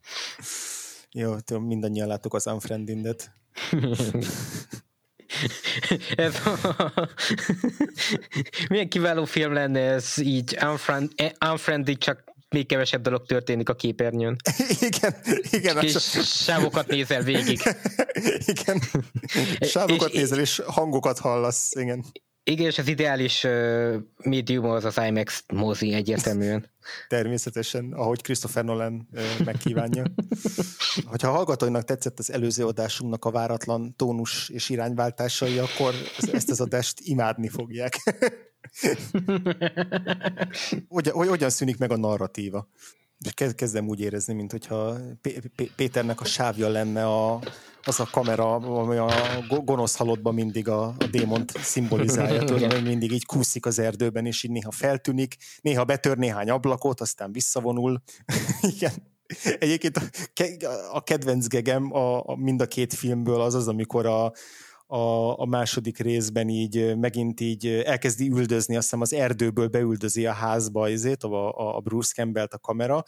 [1.20, 3.32] Jó, tudom, mindannyian láttuk az Unfriendindet.
[6.16, 7.08] ez a...
[8.68, 11.12] Milyen kiváló film lenne ez így Unfriend,
[11.50, 14.36] Unfriended, csak még kevesebb dolog történik a képernyőn.
[14.90, 15.14] igen,
[15.50, 15.78] igen.
[15.78, 16.22] És a...
[16.22, 17.60] sávokat nézel végig.
[18.54, 18.80] igen.
[19.60, 22.04] Sávokat és, nézel, és hangokat hallasz, igen.
[22.44, 26.70] Igen, és az ideális uh, médium az az IMAX mozi egyértelműen.
[27.08, 30.04] Természetesen, ahogy Christopher Nolan uh, megkívánja.
[31.04, 35.94] Hogyha a hallgatóinak tetszett az előző adásunknak a váratlan tónus és irányváltásai, akkor
[36.32, 37.96] ezt az adást imádni fogják.
[40.88, 42.68] Hogyan, hogyan szűnik meg a narratíva?
[43.54, 44.96] Kezdem úgy érezni, mint hogyha
[45.76, 47.40] Péternek a sávja lenne a,
[47.84, 49.10] az a kamera, ami a
[49.64, 54.42] gonosz halottban mindig a, a démont szimbolizálja, tudod, hogy mindig így kúszik az erdőben, és
[54.42, 58.02] így néha feltűnik, néha betör néhány ablakot, aztán visszavonul.
[58.74, 58.92] Igen.
[59.58, 60.00] Egyébként
[60.92, 64.32] a, kedvenc gegem a, a, mind a két filmből az az, amikor a,
[64.92, 70.32] a, a második részben így megint így elkezdi üldözni, azt hiszem az erdőből beüldözi a
[70.32, 73.02] házba ezért, a, a Bruce Campbell-t a kamera,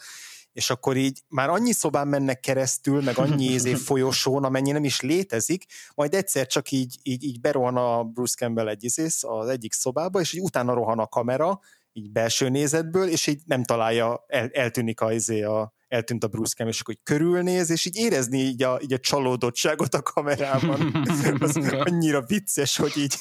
[0.51, 5.01] és akkor így már annyi szobán mennek keresztül, meg annyi izé folyosón, amennyi nem is
[5.01, 5.65] létezik,
[5.95, 10.19] majd egyszer csak így, így, így berohan a Bruce Campbell egy izész az egyik szobába,
[10.19, 11.59] és így utána rohan a kamera,
[11.93, 16.67] így belső nézetből, és így nem találja, el, eltűnik a, izé a, eltűnt a Campbell,
[16.67, 21.03] és akkor körülnéz, és így érezni így a, így a csalódottságot a kamerában.
[21.39, 23.17] Az annyira vicces, hogy így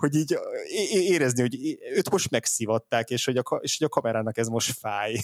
[0.00, 0.38] hogy így
[0.90, 5.14] érezni, hogy őt most megszivatták, és hogy a, és hogy a kamerának ez most fáj.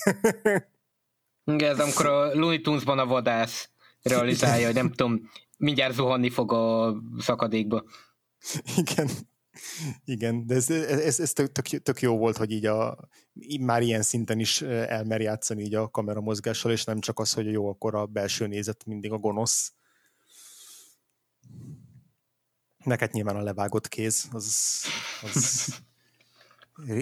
[1.44, 3.70] Igen, ez amikor a Looney Tunes-ban a vadász
[4.02, 7.84] realizálja, hogy nem tudom, mindjárt zuhanni fog a szakadékba.
[8.76, 9.08] Igen.
[10.04, 13.08] Igen, de ez, ez, ez tök, tök, jó volt, hogy így a,
[13.60, 17.52] már ilyen szinten is elmer játszani így a kamera mozgással, és nem csak az, hogy
[17.52, 19.72] jó, akkor a belső nézet mindig a gonosz.
[22.84, 24.84] Neked nyilván a levágott kéz, az,
[25.22, 25.66] az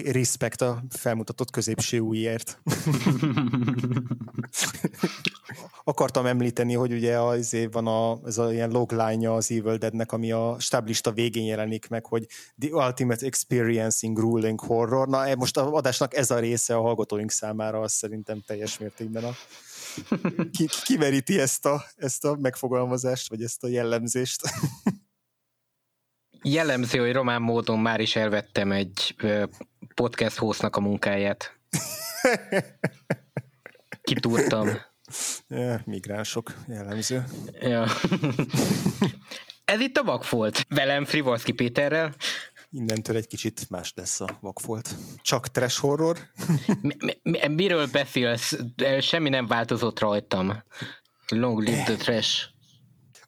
[0.05, 2.61] respekt a felmutatott középső újért.
[5.83, 10.31] Akartam említeni, hogy ugye az van a, ez a ilyen logline az Evil Deadnek, ami
[10.31, 12.27] a stáblista végén jelenik meg, hogy
[12.59, 15.07] The Ultimate Experience in Grueling Horror.
[15.07, 19.23] Na e, most a adásnak ez a része a hallgatóink számára, az szerintem teljes mértékben
[19.23, 19.31] a
[20.57, 24.41] ki, kiveríti ezt a, ezt a megfogalmazást, vagy ezt a jellemzést
[26.43, 29.15] jellemző, hogy román módon már is elvettem egy
[29.95, 31.59] podcast hostnak a munkáját.
[34.01, 34.67] Kitúrtam.
[35.85, 37.23] Migránsok jellemző.
[37.59, 37.87] Ja.
[39.65, 40.65] Ez itt a Vakfolt.
[40.69, 42.15] Velem Frivalszki Péterrel.
[42.71, 44.95] Innentől egy kicsit más lesz a Vakfolt.
[45.21, 46.17] Csak trash horror?
[46.81, 48.57] mi, mi, miről beszélsz?
[48.99, 50.63] Semmi nem változott rajtam.
[51.27, 52.49] Long live the trash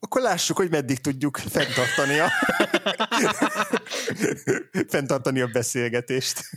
[0.03, 2.29] akkor lássuk, hogy meddig tudjuk fenntartani a,
[4.93, 6.49] fenntartani a beszélgetést.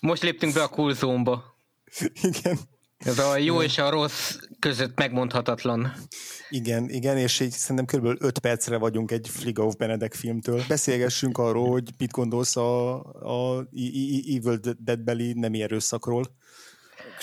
[0.00, 1.51] Most léptünk be a cool zone-ba.
[2.30, 2.58] Igen.
[3.04, 5.92] Ez a jó és a rossz között megmondhatatlan.
[6.48, 8.22] Igen, igen, és így szerintem kb.
[8.22, 10.62] 5 percre vagyunk egy of Benedek filmtől.
[10.68, 13.68] Beszélgessünk arról, hogy mit gondolsz a, a
[14.36, 16.36] Evil Dead-beli nemi erőszakról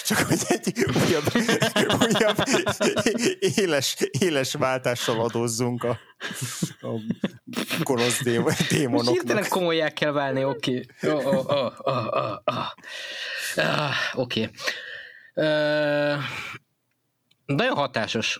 [0.03, 1.23] csak hogy egy újabb,
[2.01, 2.43] újabb
[3.39, 5.99] éles, éles váltással adózzunk a,
[6.81, 6.87] a
[7.83, 8.23] gonosz
[8.69, 9.13] démonoknak.
[9.13, 10.85] Hirtelen komolyá kell válni, oké.
[11.01, 11.11] Okay.
[11.11, 12.65] Oh, oh, oh, oh, oh, oh.
[13.55, 14.41] Ah, oké.
[14.41, 14.53] Okay.
[15.33, 16.17] Uh,
[17.45, 18.39] nagyon hatásos.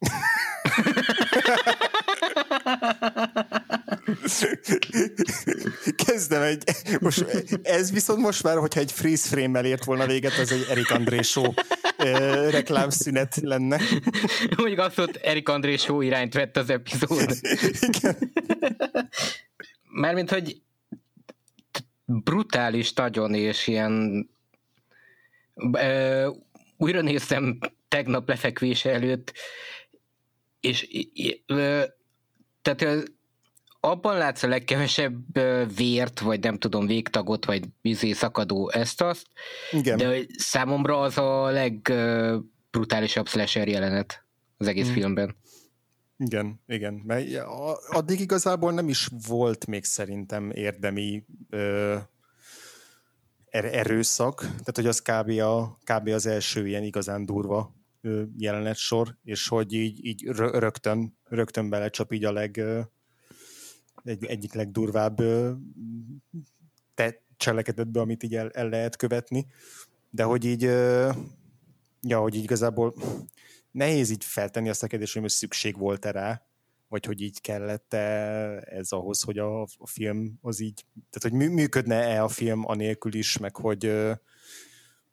[6.04, 6.62] Kezdem egy,
[7.00, 7.24] most,
[7.62, 11.22] ez viszont most már, hogyha egy freeze frame-mel ért volna véget, az egy Erik André
[11.22, 11.52] show
[12.50, 13.80] reklámszünet lenne.
[14.56, 17.38] Mondjuk hogy Erik André show irányt vett az epizód.
[17.80, 18.32] Igen.
[19.82, 20.60] Mármint, hogy
[22.04, 24.26] brutális nagyon, és ilyen
[25.54, 26.36] uh,
[26.76, 27.58] újra néztem
[27.88, 29.32] tegnap lefekvése előtt,
[30.60, 30.88] és
[32.62, 33.10] tehát
[33.80, 35.38] abban látsz a legkevesebb
[35.76, 39.26] vért, vagy nem tudom, végtagot, vagy vízé szakadó ezt-azt,
[39.70, 39.96] Igen.
[39.96, 44.24] de számomra az a legbrutálisabb slasher jelenet
[44.56, 44.94] az egész hmm.
[44.94, 45.36] filmben.
[46.16, 47.28] Igen, igen, mert
[47.90, 51.96] addig igazából nem is volt még szerintem érdemi ö,
[53.50, 56.08] er-, erőszak, tehát hogy az kb, a, kb.
[56.08, 57.74] az első ilyen igazán durva
[58.36, 62.60] jelenet sor, és hogy így, így rögtön, rögtön belecsap így a leg,
[64.04, 65.22] egy, egyik legdurvább
[66.94, 69.46] te cselekedetbe, amit így el, el lehet követni,
[70.10, 70.62] de hogy így,
[72.00, 72.94] ja, hogy így igazából
[73.70, 76.44] nehéz így feltenni azt a kérdést, hogy szükség volt-e rá,
[76.88, 77.94] vagy hogy így kellett
[78.64, 83.38] ez ahhoz, hogy a, a film az így, tehát hogy működne-e a film anélkül is,
[83.38, 83.92] meg hogy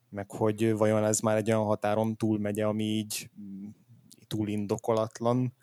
[0.10, 3.30] meg hogy vajon ez már egy olyan határon túl megye, ami így
[4.28, 5.54] túl indokolatlan.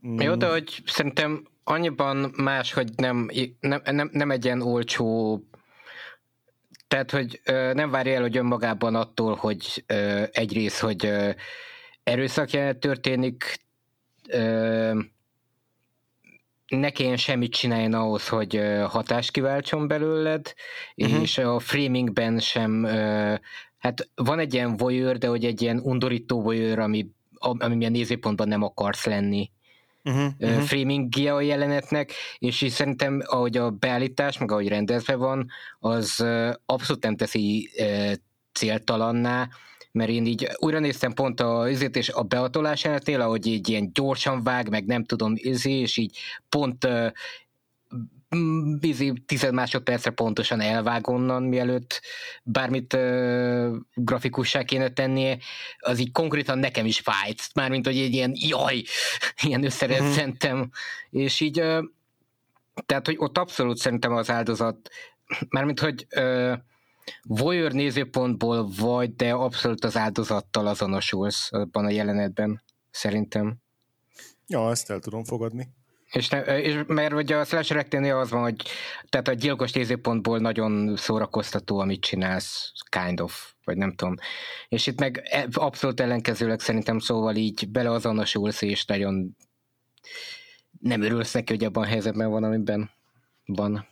[0.00, 5.40] Jó, de hogy szerintem annyiban más, hogy nem, nem, nem, nem egy ilyen olcsó
[6.88, 11.30] tehát, hogy ö, nem várja el, hogy önmagában attól, hogy ö, egyrészt, hogy ö,
[12.02, 12.48] erőszak
[12.78, 13.60] történik,
[14.28, 15.00] ö,
[16.66, 20.54] ne kelljen semmit csinálni ahhoz, hogy ö, hatást kiváltson belőled,
[20.96, 21.20] uh-huh.
[21.20, 23.34] és a framingben sem, ö,
[23.78, 27.06] hát van egy ilyen voyeur, de hogy egy ilyen undorító voyeur, ami,
[27.38, 29.50] ami milyen nézőpontban nem akarsz lenni
[30.06, 31.34] uh-huh, uh-huh.
[31.34, 35.46] a jelenetnek, és így szerintem ahogy a beállítás, meg ahogy rendezve van,
[35.78, 36.24] az
[36.66, 37.70] abszolút nem teszi
[38.52, 39.48] céltalanná,
[39.92, 43.90] mert én így újra néztem pont a üzét és a beatolás jelenetnél, ahogy így ilyen
[43.92, 46.88] gyorsan vág, meg nem tudom, izé, és így pont
[48.80, 52.00] bizi tized másodpercre pontosan elvág onnan, mielőtt
[52.42, 55.38] bármit uh, grafikussá kéne tennie,
[55.78, 58.82] az így konkrétan nekem is fájt, mármint, hogy egy ilyen jaj,
[59.46, 61.22] ilyen összerezzentem, uh-huh.
[61.22, 61.84] és így uh,
[62.86, 64.90] tehát, hogy ott abszolút szerintem az áldozat
[65.48, 66.54] mármint, hogy ö,
[67.22, 73.56] voyeur nézőpontból vagy, de abszolút az áldozattal azonosulsz abban a jelenetben, szerintem.
[74.46, 75.68] Ja, ezt el tudom fogadni.
[76.16, 78.62] És, ne, és mert hogy a slashereknél az van, hogy
[79.08, 84.14] tehát a gyilkos nézőpontból nagyon szórakoztató, amit csinálsz, kind of, vagy nem tudom.
[84.68, 89.36] És itt meg e, abszolút ellenkezőleg szerintem szóval így beleazonosulsz, és nagyon
[90.80, 92.90] nem örülsz neki, hogy abban a helyzetben van, amiben
[93.46, 93.86] van.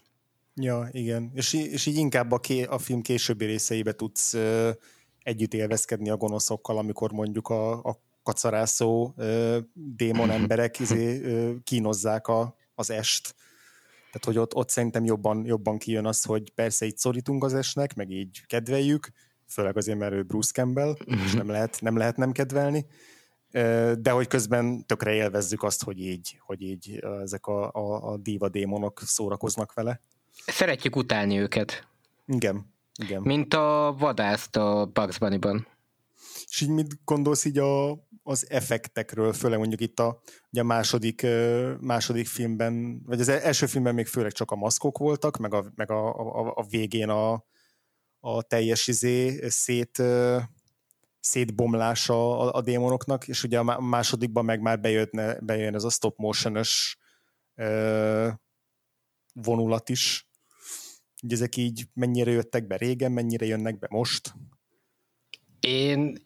[0.54, 1.30] Ja, igen.
[1.34, 4.70] És, és így inkább a, ké, a film későbbi részeibe tudsz ö,
[5.22, 12.28] együtt élvezkedni a gonoszokkal, amikor mondjuk a, a kacarászó ö, démon emberek izé, ö, kínozzák
[12.28, 13.34] a, az est.
[14.06, 17.94] Tehát, hogy ott, ott szerintem jobban, jobban kijön az, hogy persze így szorítunk az esnek,
[17.94, 19.08] meg így kedveljük,
[19.48, 22.86] főleg azért, mert ő Bruce Campbell, és nem lehet, nem lehet nem kedvelni,
[23.98, 28.48] de hogy közben tökre élvezzük azt, hogy így, hogy így ezek a, a, a diva
[28.48, 30.00] démonok szórakoznak vele.
[30.46, 31.86] Szeretjük utálni őket.
[32.26, 33.22] Igen, igen.
[33.22, 35.66] Mint a vadászt a Bugs Bunny-ban.
[36.48, 40.20] És így mit gondolsz így a, az effektekről, főleg mondjuk itt a,
[40.50, 41.26] ugye a második,
[41.80, 45.90] második filmben, vagy az első filmben még főleg csak a maszkok voltak, meg a, meg
[45.90, 47.44] a, a, a végén a,
[48.20, 50.02] a teljes izé szét,
[51.20, 56.18] szétbomlása a, a démonoknak, és ugye a másodikban meg már bejön, bejön ez a stop
[56.18, 56.98] motion-ös
[59.32, 60.28] vonulat is.
[61.20, 64.34] Hogy ezek így mennyire jöttek be régen, mennyire jönnek be most?
[65.64, 66.16] Én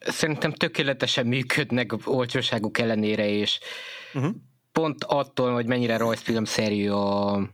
[0.00, 3.58] szerintem tökéletesen működnek olcsóságuk ellenére, és
[4.14, 4.34] uh-huh.
[4.72, 7.48] pont attól, hogy mennyire rajzfilmszerű a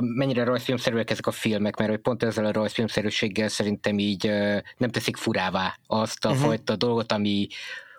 [0.00, 4.30] mennyire rajzfilmszerűek ezek a filmek, mert hogy pont ezzel a rajzfilmszerűséggel szerintem így
[4.76, 6.44] nem teszik furává azt a uh-huh.
[6.44, 7.46] fajta dolgot, ami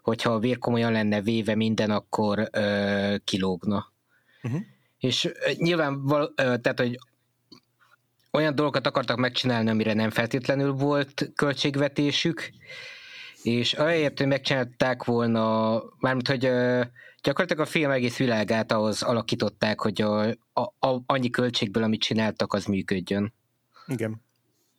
[0.01, 3.91] hogyha a vér komolyan lenne véve minden, akkor uh, kilógna.
[4.43, 4.61] Uh-huh.
[4.97, 6.99] És nyilván, val- tehát, hogy
[8.33, 12.49] olyan dolgokat akartak megcsinálni, amire nem feltétlenül volt költségvetésük,
[13.43, 16.39] és ahelyett, hogy megcsinálták volna, mármint, hogy
[17.21, 22.53] gyakorlatilag a film egész világát ahhoz alakították, hogy a, a, a, annyi költségből, amit csináltak,
[22.53, 23.33] az működjön.
[23.87, 24.21] Igen.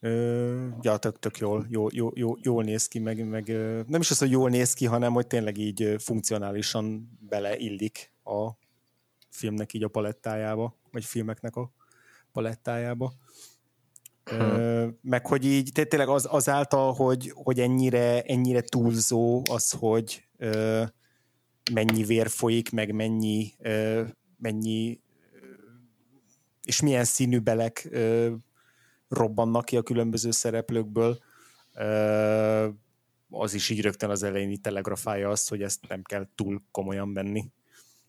[0.00, 3.46] Ö, ja, tök, tök jól, jól, jól, jól néz ki, meg, meg
[3.86, 8.50] nem is az, hogy jól néz ki, hanem hogy tényleg így funkcionálisan beleillik a
[9.30, 11.70] filmnek így a palettájába, vagy filmeknek a
[12.34, 13.12] palettájába.
[14.24, 20.82] Ö, meg hogy így tényleg az, azáltal, hogy, hogy ennyire, ennyire túlzó az, hogy ö,
[21.72, 23.52] mennyi vér folyik, meg mennyi,
[24.36, 25.00] mennyi
[26.64, 27.88] és milyen színű belek
[29.08, 31.18] robbannak ki a különböző szereplőkből,
[33.30, 37.44] az is így rögtön az elején telegrafálja azt, hogy ezt nem kell túl komolyan venni.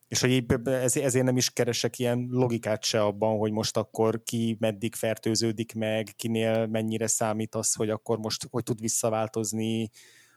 [0.08, 4.96] És hogy ezért nem is keresek ilyen logikát se abban, hogy most akkor ki meddig
[4.96, 9.90] fertőződik meg, kinél mennyire számít az, hogy akkor most hogy tud visszaváltozni,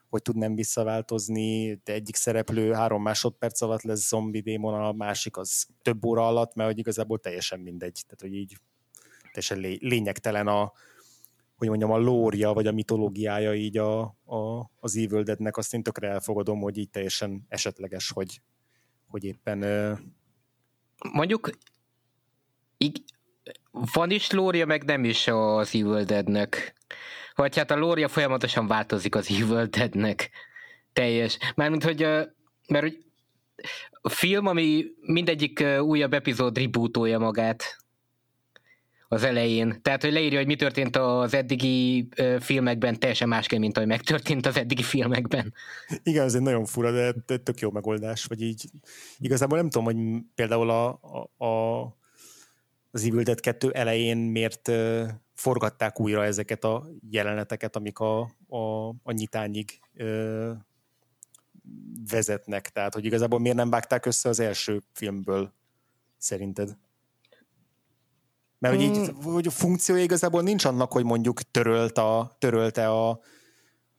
[0.09, 5.37] hogy tud nem visszaváltozni, de egyik szereplő három másodperc alatt lesz zombi démon, a másik
[5.37, 8.03] az több óra alatt, mert hogy igazából teljesen mindegy.
[8.05, 8.57] Tehát, hogy így
[9.23, 10.73] teljesen lé- lényegtelen a,
[11.57, 15.83] hogy mondjam, a lória, vagy a mitológiája így a, a, az Evil Deadnek, azt én
[15.83, 18.41] tökre elfogadom, hogy így teljesen esetleges, hogy,
[19.09, 19.59] hogy éppen...
[21.13, 21.51] Mondjuk
[22.79, 23.03] így,
[23.71, 26.75] van is lória, meg nem is az Evil Deadnek.
[27.35, 30.31] Vagy hát a lória folyamatosan változik az Evil Deadnek.
[30.93, 31.39] Teljes.
[31.55, 32.01] Mármint, hogy
[32.69, 33.05] mert hogy
[33.91, 37.77] a film, ami mindegyik újabb epizód rebootolja magát
[39.09, 39.83] az elején.
[39.83, 42.09] Tehát, hogy leírja, hogy mi történt az eddigi
[42.41, 45.55] filmekben, teljesen másként, mint ahogy megtörtént az eddigi filmekben.
[46.03, 48.65] Igen, ez egy nagyon fura, de tök jó megoldás, vagy így
[49.19, 51.01] igazából nem tudom, hogy például a,
[51.39, 51.97] a, a
[52.91, 54.71] az Evil Dead 2 elején miért
[55.35, 60.53] forgatták újra ezeket a jeleneteket, amik a, a, a nyitányig ö,
[62.11, 62.69] vezetnek.
[62.69, 65.53] Tehát, hogy igazából miért nem vágták össze az első filmből,
[66.17, 66.77] szerinted?
[68.59, 69.23] Mert hogy így hmm.
[69.23, 73.21] hogy a funkciója igazából nincs annak, hogy mondjuk törölt a, törölte a,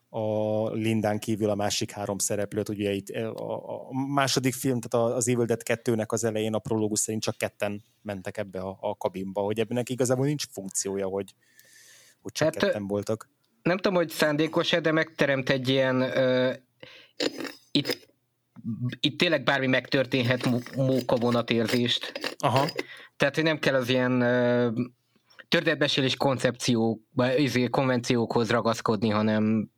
[0.10, 5.28] a Lindán kívül a másik három szereplőt, ugye itt a, a második film, tehát az
[5.28, 9.42] Evil Dead 2-nek az elején a prológus szerint csak ketten mentek ebbe a, a kabinba,
[9.42, 11.34] hogy ebben igazából nincs funkciója, hogy,
[12.22, 13.30] hogy csak hát, ketten voltak.
[13.62, 16.54] Nem tudom, hogy szándékos-e, de megteremt egy ilyen ö,
[17.72, 18.08] itt,
[19.00, 22.36] itt tényleg bármi megtörténhet móka vonatérzést.
[22.38, 22.68] Aha.
[23.20, 24.20] Tehát, hogy nem kell az ilyen
[25.48, 27.02] történetbesélés koncepció,
[27.38, 29.70] izé, konvenciókhoz ragaszkodni, hanem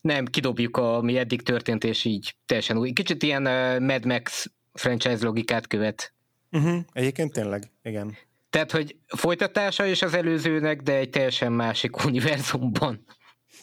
[0.00, 2.92] nem, kidobjuk, ami eddig történt, és így teljesen új.
[2.92, 3.42] Kicsit ilyen
[3.82, 6.12] Mad Max franchise logikát követ.
[6.50, 6.78] Uh-huh.
[6.92, 8.16] Egyébként tényleg, igen.
[8.50, 13.04] Tehát, hogy folytatása is az előzőnek, de egy teljesen másik univerzumban.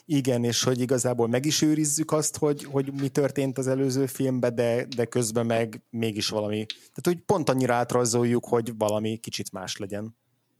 [0.06, 4.56] Igen, és hogy igazából meg is őrizzük azt, hogy, hogy mi történt az előző filmben,
[4.56, 9.78] de, de közben meg mégis valami, tehát hogy pont annyira átrajzoljuk, hogy valami kicsit más
[9.78, 10.16] legyen.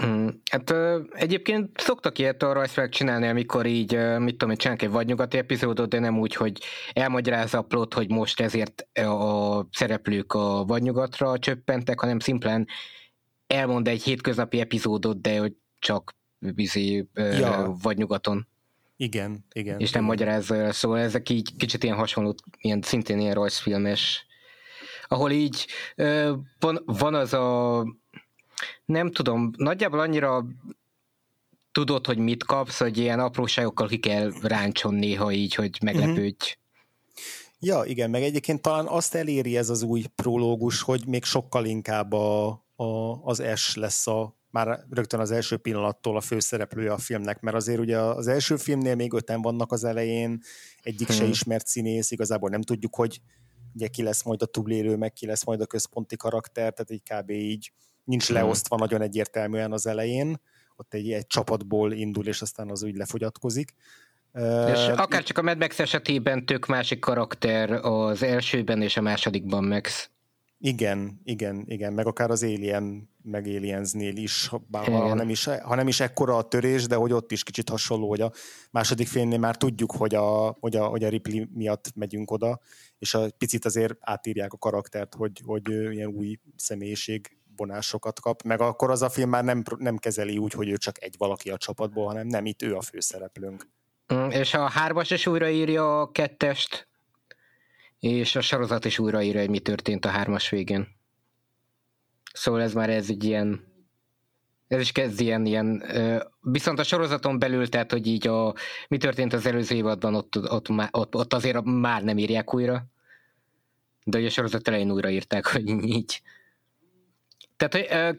[0.06, 4.84] Mm, hát ö, egyébként szoktak ilyet a rajzfilmek csinálni, amikor így, ö, mit tudom, csinálnak
[4.84, 6.62] egy vadnyugati epizódot, de nem úgy, hogy
[6.94, 12.68] elmagyarázza a plot, hogy most ezért a szereplők a vadnyugatra csöppentek, hanem szimplán
[13.48, 17.76] elmond egy hétköznapi epizódot, de hogy csak bizé ja.
[17.82, 18.48] vadnyugaton.
[18.98, 19.80] Igen, igen.
[19.80, 24.26] És nem magyarázza el, szóval ezek így kicsit ilyen hasonló, ilyen szintén ilyen rajzfilmes,
[25.08, 25.68] ahol így
[26.60, 27.84] van, van az a
[28.86, 30.46] nem tudom, nagyjából annyira
[31.72, 36.36] tudod, hogy mit kapsz, hogy ilyen apróságokkal ki kell ráncson néha így, hogy meglepődj.
[36.36, 36.64] Uh-huh.
[37.60, 42.14] Ja, igen, meg egyébként talán azt eléri ez az új prológus, hogy még sokkal inkább
[42.14, 47.40] a, a, az S lesz a már rögtön az első pillanattól a főszereplője a filmnek,
[47.40, 50.42] mert azért ugye az első filmnél még öten vannak az elején,
[50.82, 51.18] egyik hmm.
[51.18, 53.22] se ismert színész, igazából nem tudjuk, hogy
[53.74, 57.04] ugye ki lesz majd a túlélő, meg ki lesz majd a központi karakter, tehát így
[57.04, 57.30] kb.
[57.30, 57.72] így
[58.04, 58.36] nincs hmm.
[58.36, 60.42] leosztva nagyon egyértelműen az elején,
[60.76, 63.74] ott egy, egy csapatból indul, és aztán az úgy lefogyatkozik.
[64.74, 69.64] És akár csak a Mad Max esetében tök másik karakter az elsőben és a másodikban
[69.64, 70.10] Max.
[70.58, 75.76] Igen, igen, igen, meg akár az Alien, meg Aliensnél is, bár, ha, nem is, ha
[75.76, 78.32] nem is ekkora a törés, de hogy ott is kicsit hasonló, hogy a
[78.72, 82.60] második filmnél már tudjuk, hogy a, hogy a, hogy a Ripley miatt megyünk oda,
[82.98, 88.62] és a picit azért átírják a karaktert, hogy, hogy ilyen új személyiség vonásokat kap, meg
[88.62, 91.58] akkor az a film már nem, nem kezeli úgy, hogy ő csak egy valaki a
[91.58, 93.68] csapatból, hanem nem, itt ő a főszereplőnk.
[94.14, 96.88] Mm, és a hármas is újraírja a kettest,
[98.06, 100.88] és a sorozat is újraírja, hogy mi történt a hármas végén.
[102.34, 103.74] Szóval ez már ez egy ilyen
[104.68, 105.84] ez is kezd ilyen, ilyen
[106.42, 108.54] viszont a sorozaton belül, tehát hogy így a,
[108.88, 112.86] mi történt az előző évadban, ott, ott, ott, ott azért már nem írják újra,
[114.04, 116.22] de hogy a sorozat elején újraírták, hogy így
[117.58, 117.74] tehát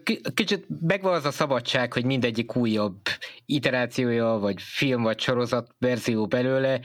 [0.04, 3.00] hogy kicsit megvan az a szabadság, hogy mindegyik újabb
[3.44, 6.80] iterációja, vagy film, vagy sorozat verzió belőle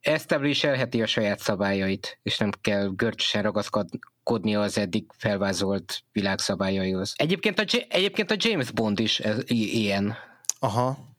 [0.00, 7.12] establishelheti a saját szabályait, és nem kell görcsösen ragaszkodni az eddig felvázolt világszabályaihoz.
[7.16, 10.16] Egyébként a, egyébként a James Bond is ilyen.
[10.58, 11.09] Aha.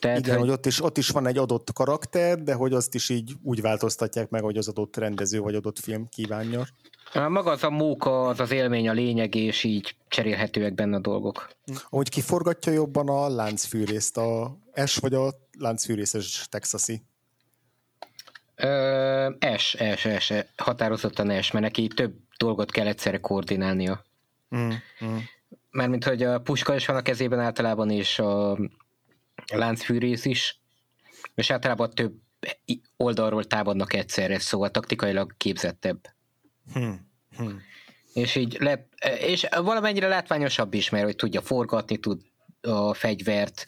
[0.00, 0.48] Tehát, Igen, hogy...
[0.48, 3.60] hogy ott, is, ott is van egy adott karakter, de hogy azt is így úgy
[3.60, 6.66] változtatják meg, hogy az adott rendező vagy adott film kívánja.
[7.12, 11.50] Maga az a móka, az az élmény, a lényeg, és így cserélhetőek benne a dolgok.
[11.82, 17.02] Hogy kiforgatja jobban a láncfűrészt, a S vagy a láncfűrészes texasi?
[18.54, 24.04] Ö, S, S, S, határozottan S, mert neki több dolgot kell egyszerre koordinálnia.
[24.56, 24.70] Mm,
[25.04, 25.16] mm.
[25.70, 28.58] Mármint, hogy a puska is van a kezében általában, és a
[29.52, 30.60] láncfűrész is,
[31.34, 32.14] és általában több
[32.96, 36.00] oldalról támadnak egyszerre, szóval taktikailag képzettebb.
[36.72, 37.10] Hmm.
[37.36, 37.60] Hmm.
[38.14, 42.20] És így lett, és valamennyire látványosabb is, mert hogy tudja forgatni, tud
[42.60, 43.64] a fegyvert.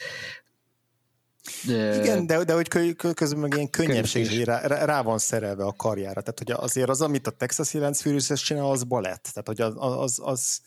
[1.64, 6.20] Igen, de, de hogy közben meg ilyen könnyebbség, rá, rá, van szerelve a karjára.
[6.20, 9.30] Tehát, hogy azért az, amit a Texas Jelenc Furious csinál, az balett.
[9.32, 9.74] Tehát, hogy az...
[9.76, 10.60] az, az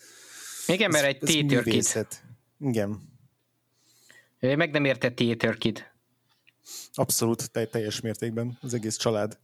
[0.67, 2.07] Igen, mert egy tétörkit.
[2.59, 3.12] Igen.
[4.43, 5.93] Meg nem értett tétörkit.
[6.93, 8.57] Abszolút, teljes mértékben.
[8.61, 9.37] Az egész család.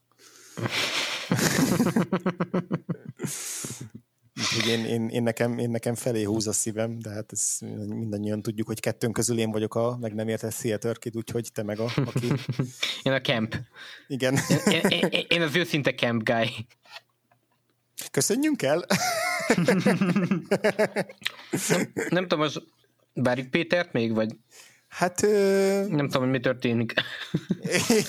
[4.40, 7.58] Úgyhogy én, én, én, nekem, én nekem felé húz a szívem, de hát ez
[7.88, 11.64] mindannyian tudjuk, hogy kettőnk közül én vagyok a meg nem értett Theater Kid, úgyhogy te
[11.64, 12.26] meg a, aki...
[13.04, 13.56] Én a camp.
[14.08, 14.38] Igen.
[14.66, 16.68] Én, én, én az őszinte camp guy.
[18.12, 18.86] Köszönjünk el!
[22.10, 22.62] nem tudom, az
[23.14, 24.36] várjuk Pétert még, vagy
[24.90, 25.24] Hát...
[25.24, 25.86] Ö...
[25.88, 26.94] Nem tudom, hogy mi történik.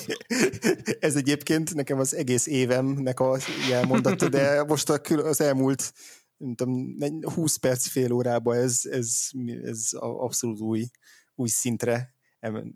[1.00, 3.38] ez egyébként nekem az egész évemnek a
[3.68, 5.92] jelmondata, de most az elmúlt
[6.36, 9.28] nem tudom, 20 perc, fél órában ez, ez,
[9.64, 10.86] ez abszolút új,
[11.34, 12.14] új szintre,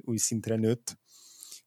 [0.00, 0.98] új szintre nőtt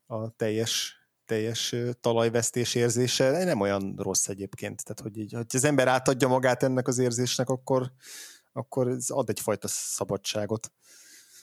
[0.05, 0.95] a teljes
[1.27, 4.83] teljes talajvesztés érzése nem olyan rossz egyébként.
[4.83, 7.91] Tehát, hogy, így, hogy az ember átadja magát ennek az érzésnek, akkor,
[8.53, 10.71] akkor ez ad egyfajta szabadságot.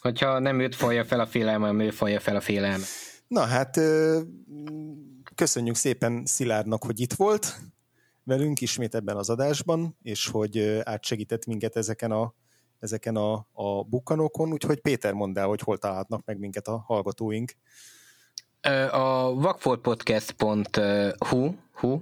[0.05, 2.85] Hogyha nem őt falja fel a félelme, hanem ő falja fel a félelme.
[3.28, 3.81] Na hát,
[5.35, 7.60] köszönjük szépen Szilárdnak, hogy itt volt
[8.24, 12.35] velünk ismét ebben az adásban, és hogy átsegített minket ezeken a,
[12.78, 17.52] ezeken a, a bukkanókon, úgyhogy Péter mondd el, hogy hol találhatnak meg minket a hallgatóink.
[18.90, 22.01] A vakfoltpodcast.hu hu,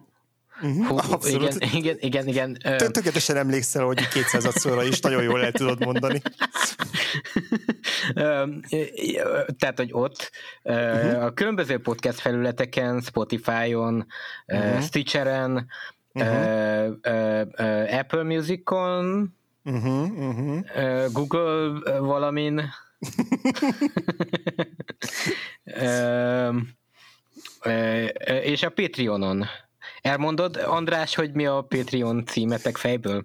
[0.61, 1.19] Uh-huh, Hú.
[1.29, 2.27] Igen, igen, igen.
[2.27, 2.59] igen.
[2.77, 6.23] Tökéletesen emlékszel, hogy 200 szóra is nagyon jól el tudod mondani.
[9.59, 10.31] Tehát, hogy ott
[10.63, 11.25] uh-huh.
[11.25, 14.07] a különböző podcast felületeken, Spotify-on,
[14.47, 14.81] uh-huh.
[14.81, 15.67] Stitcheren,
[16.13, 16.97] uh-huh.
[17.99, 19.35] Apple Music-on,
[19.65, 21.13] uh-huh, uh-huh.
[21.13, 22.63] Google valamin,
[28.43, 29.47] és a Patreonon.
[30.03, 33.25] Elmondod, András, hogy mi a Patreon címetek fejből?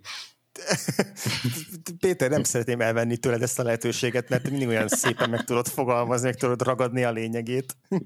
[2.00, 6.26] Péter, nem szeretném elvenni tőled ezt a lehetőséget, mert mindig olyan szépen meg tudod fogalmazni,
[6.26, 7.78] meg tudod ragadni a lényegét.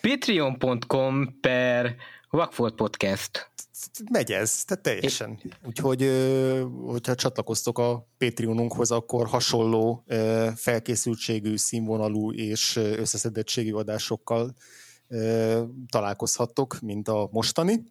[0.00, 1.96] Patreon.com per
[2.30, 3.50] Vagfolt Podcast.
[4.10, 5.40] Megy ez, tehát teljesen.
[5.66, 6.10] Úgyhogy,
[6.86, 10.04] hogyha csatlakoztok a Patreonunkhoz, akkor hasonló
[10.56, 14.54] felkészültségű, színvonalú és összeszedettségű adásokkal
[15.90, 17.82] találkozhattok, mint a mostani,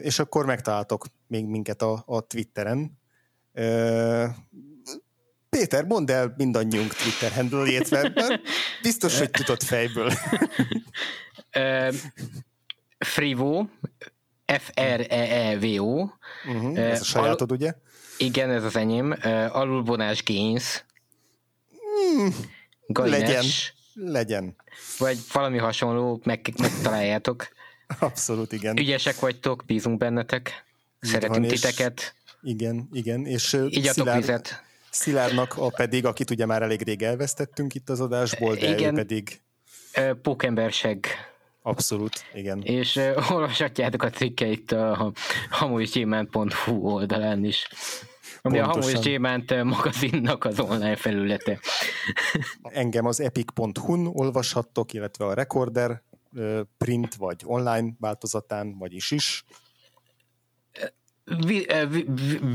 [0.00, 2.98] és akkor megtaláltok még minket a, a Twitteren.
[5.48, 8.40] Péter, mondd el mindannyiunk Twitter handle mert
[8.82, 10.12] biztos, hogy tudod fejből.
[12.98, 13.66] Frivo,
[14.46, 16.08] F-R-E-E-V-O.
[16.46, 17.74] Uh-huh, ez a sajátod, ugye?
[18.18, 19.14] Igen, ez az enyém.
[19.48, 20.84] Alulvonás Gains.
[21.70, 22.34] Hmm,
[22.86, 23.44] legyen,
[23.96, 24.56] legyen.
[24.98, 27.48] Vagy valami hasonló, meg, megtaláljátok.
[27.98, 28.78] Abszolút, igen.
[28.78, 30.64] Ügyesek vagytok, bízunk bennetek.
[31.04, 32.14] Így Szeretünk van, titeket.
[32.42, 33.26] Igen, igen.
[33.26, 34.62] És Igyatok Szilárd, vizet.
[34.90, 38.94] Szilárdnak a pedig, akit ugye már elég rég elvesztettünk itt az adásból, de igen.
[38.94, 39.40] ő pedig...
[40.22, 41.06] Pókemberseg.
[41.62, 42.62] Abszolút, igen.
[42.62, 45.12] És uh, olvashatjátok a cikkeit a
[45.50, 47.68] hamuisgyémánt.hu oldalán is.
[48.46, 51.60] Ami a Hamus Gyémánt magazinnak az online felülete.
[52.62, 56.02] Engem az epic.hu-n olvashattok, illetve a Recorder
[56.78, 59.44] print vagy online változatán, vagyis is.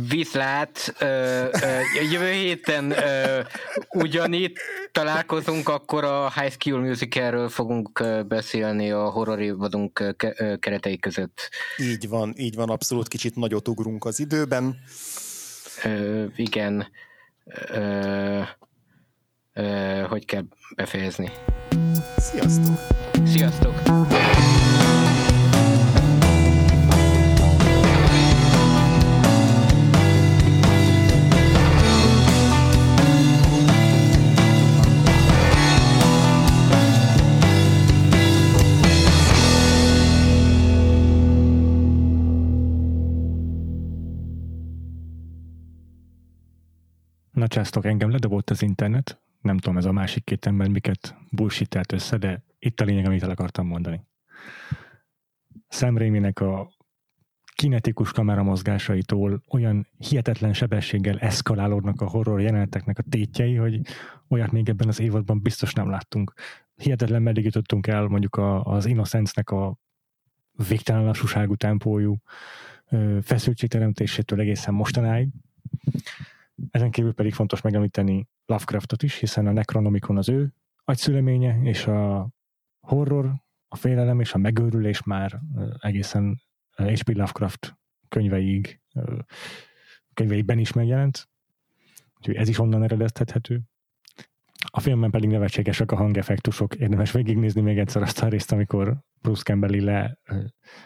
[0.09, 0.95] Viszlát,
[2.11, 2.93] jövő héten
[3.89, 4.57] ugyanitt
[4.91, 10.15] találkozunk, akkor a High School Musicalről fogunk beszélni a horror évadunk
[10.59, 11.49] keretei között.
[11.77, 14.79] Így van, így van, abszolút kicsit nagyot ugrunk az időben.
[16.35, 16.87] Igen.
[20.09, 20.43] Hogy kell
[20.75, 21.31] befejezni?
[22.17, 22.77] Sziasztok!
[23.25, 23.73] Sziasztok!
[47.41, 51.93] Na császtok, engem ledobott az internet, nem tudom, ez a másik két ember miket bullshit
[51.93, 54.01] össze, de itt a lényeg, amit el akartam mondani.
[55.67, 55.95] Sam
[56.33, 56.67] a
[57.55, 63.81] kinetikus kamera mozgásaitól olyan hihetetlen sebességgel eszkalálódnak a horror jeleneteknek a tétjei, hogy
[64.27, 66.33] olyat még ebben az évadban biztos nem láttunk.
[66.75, 69.77] Hihetetlen meddig jutottunk el mondjuk a, az Innocence-nek a
[70.67, 72.21] végtelen lassúságú tempójú
[73.21, 75.29] feszültségteremtésétől egészen mostanáig.
[76.69, 82.29] Ezen kívül pedig fontos megemlíteni Lovecraftot is, hiszen a Necronomicon az ő agyszüleménye, és a
[82.79, 83.33] horror,
[83.67, 85.39] a félelem és a megőrülés már
[85.79, 86.41] egészen
[86.75, 87.07] H.P.
[87.07, 87.77] Lovecraft
[88.07, 88.81] könyveig,
[90.13, 91.29] könyveiben is megjelent,
[92.17, 93.61] úgyhogy ez is onnan eredeztethető.
[94.63, 99.43] A filmben pedig nevetségesek a hangeffektusok, érdemes végignézni még egyszer azt a részt, amikor Bruce
[99.43, 100.17] Campbell le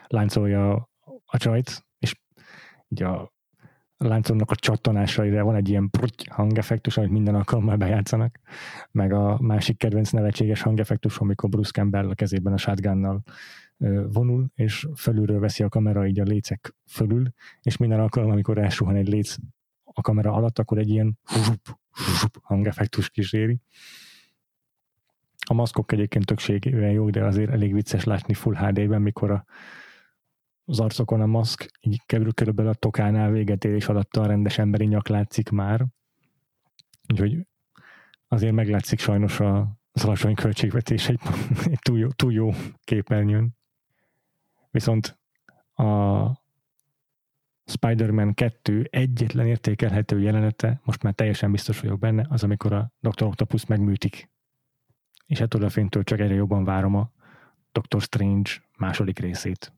[0.07, 0.89] láncolja
[1.25, 2.21] a csajt, és
[2.87, 3.34] így a
[3.97, 8.39] láncomnak a csattanásaira van egy ilyen prutty hangeffektus, amit minden alkalommal bejátszanak,
[8.91, 13.23] meg a másik kedvenc nevetséges hangeffektus, amikor Bruce Campbell a kezében a shotgunnal
[14.11, 17.27] vonul, és fölülről veszi a kamera így a lécek fölül,
[17.61, 19.35] és minden alkalommal, amikor elsuhan egy léc
[19.83, 21.79] a kamera alatt, akkor egy ilyen zsup,
[22.19, 23.59] zsup hangeffektus kíséri.
[25.47, 29.45] A maszkok egyébként többségében jók, de azért elég vicces látni Full HD-ben, mikor a
[30.65, 35.07] az arcokon a maszk, így körülbelül a tokánál véget érés alatt a rendes emberi nyak
[35.07, 35.85] látszik már.
[37.11, 37.47] Úgyhogy
[38.27, 41.19] azért meglátszik sajnos a, az alacsony költségvetés egy,
[41.65, 42.51] egy túl, jó, túl jó
[42.83, 43.57] képernyőn.
[44.71, 45.17] Viszont
[45.73, 46.43] a
[47.65, 53.23] Spider-Man 2 egyetlen értékelhető jelenete, most már teljesen biztos vagyok benne, az amikor a Dr.
[53.23, 54.29] Octopus megműtik.
[55.25, 57.11] És ettől a fénytől csak egyre jobban várom a
[57.71, 59.74] Doctor Strange második részét.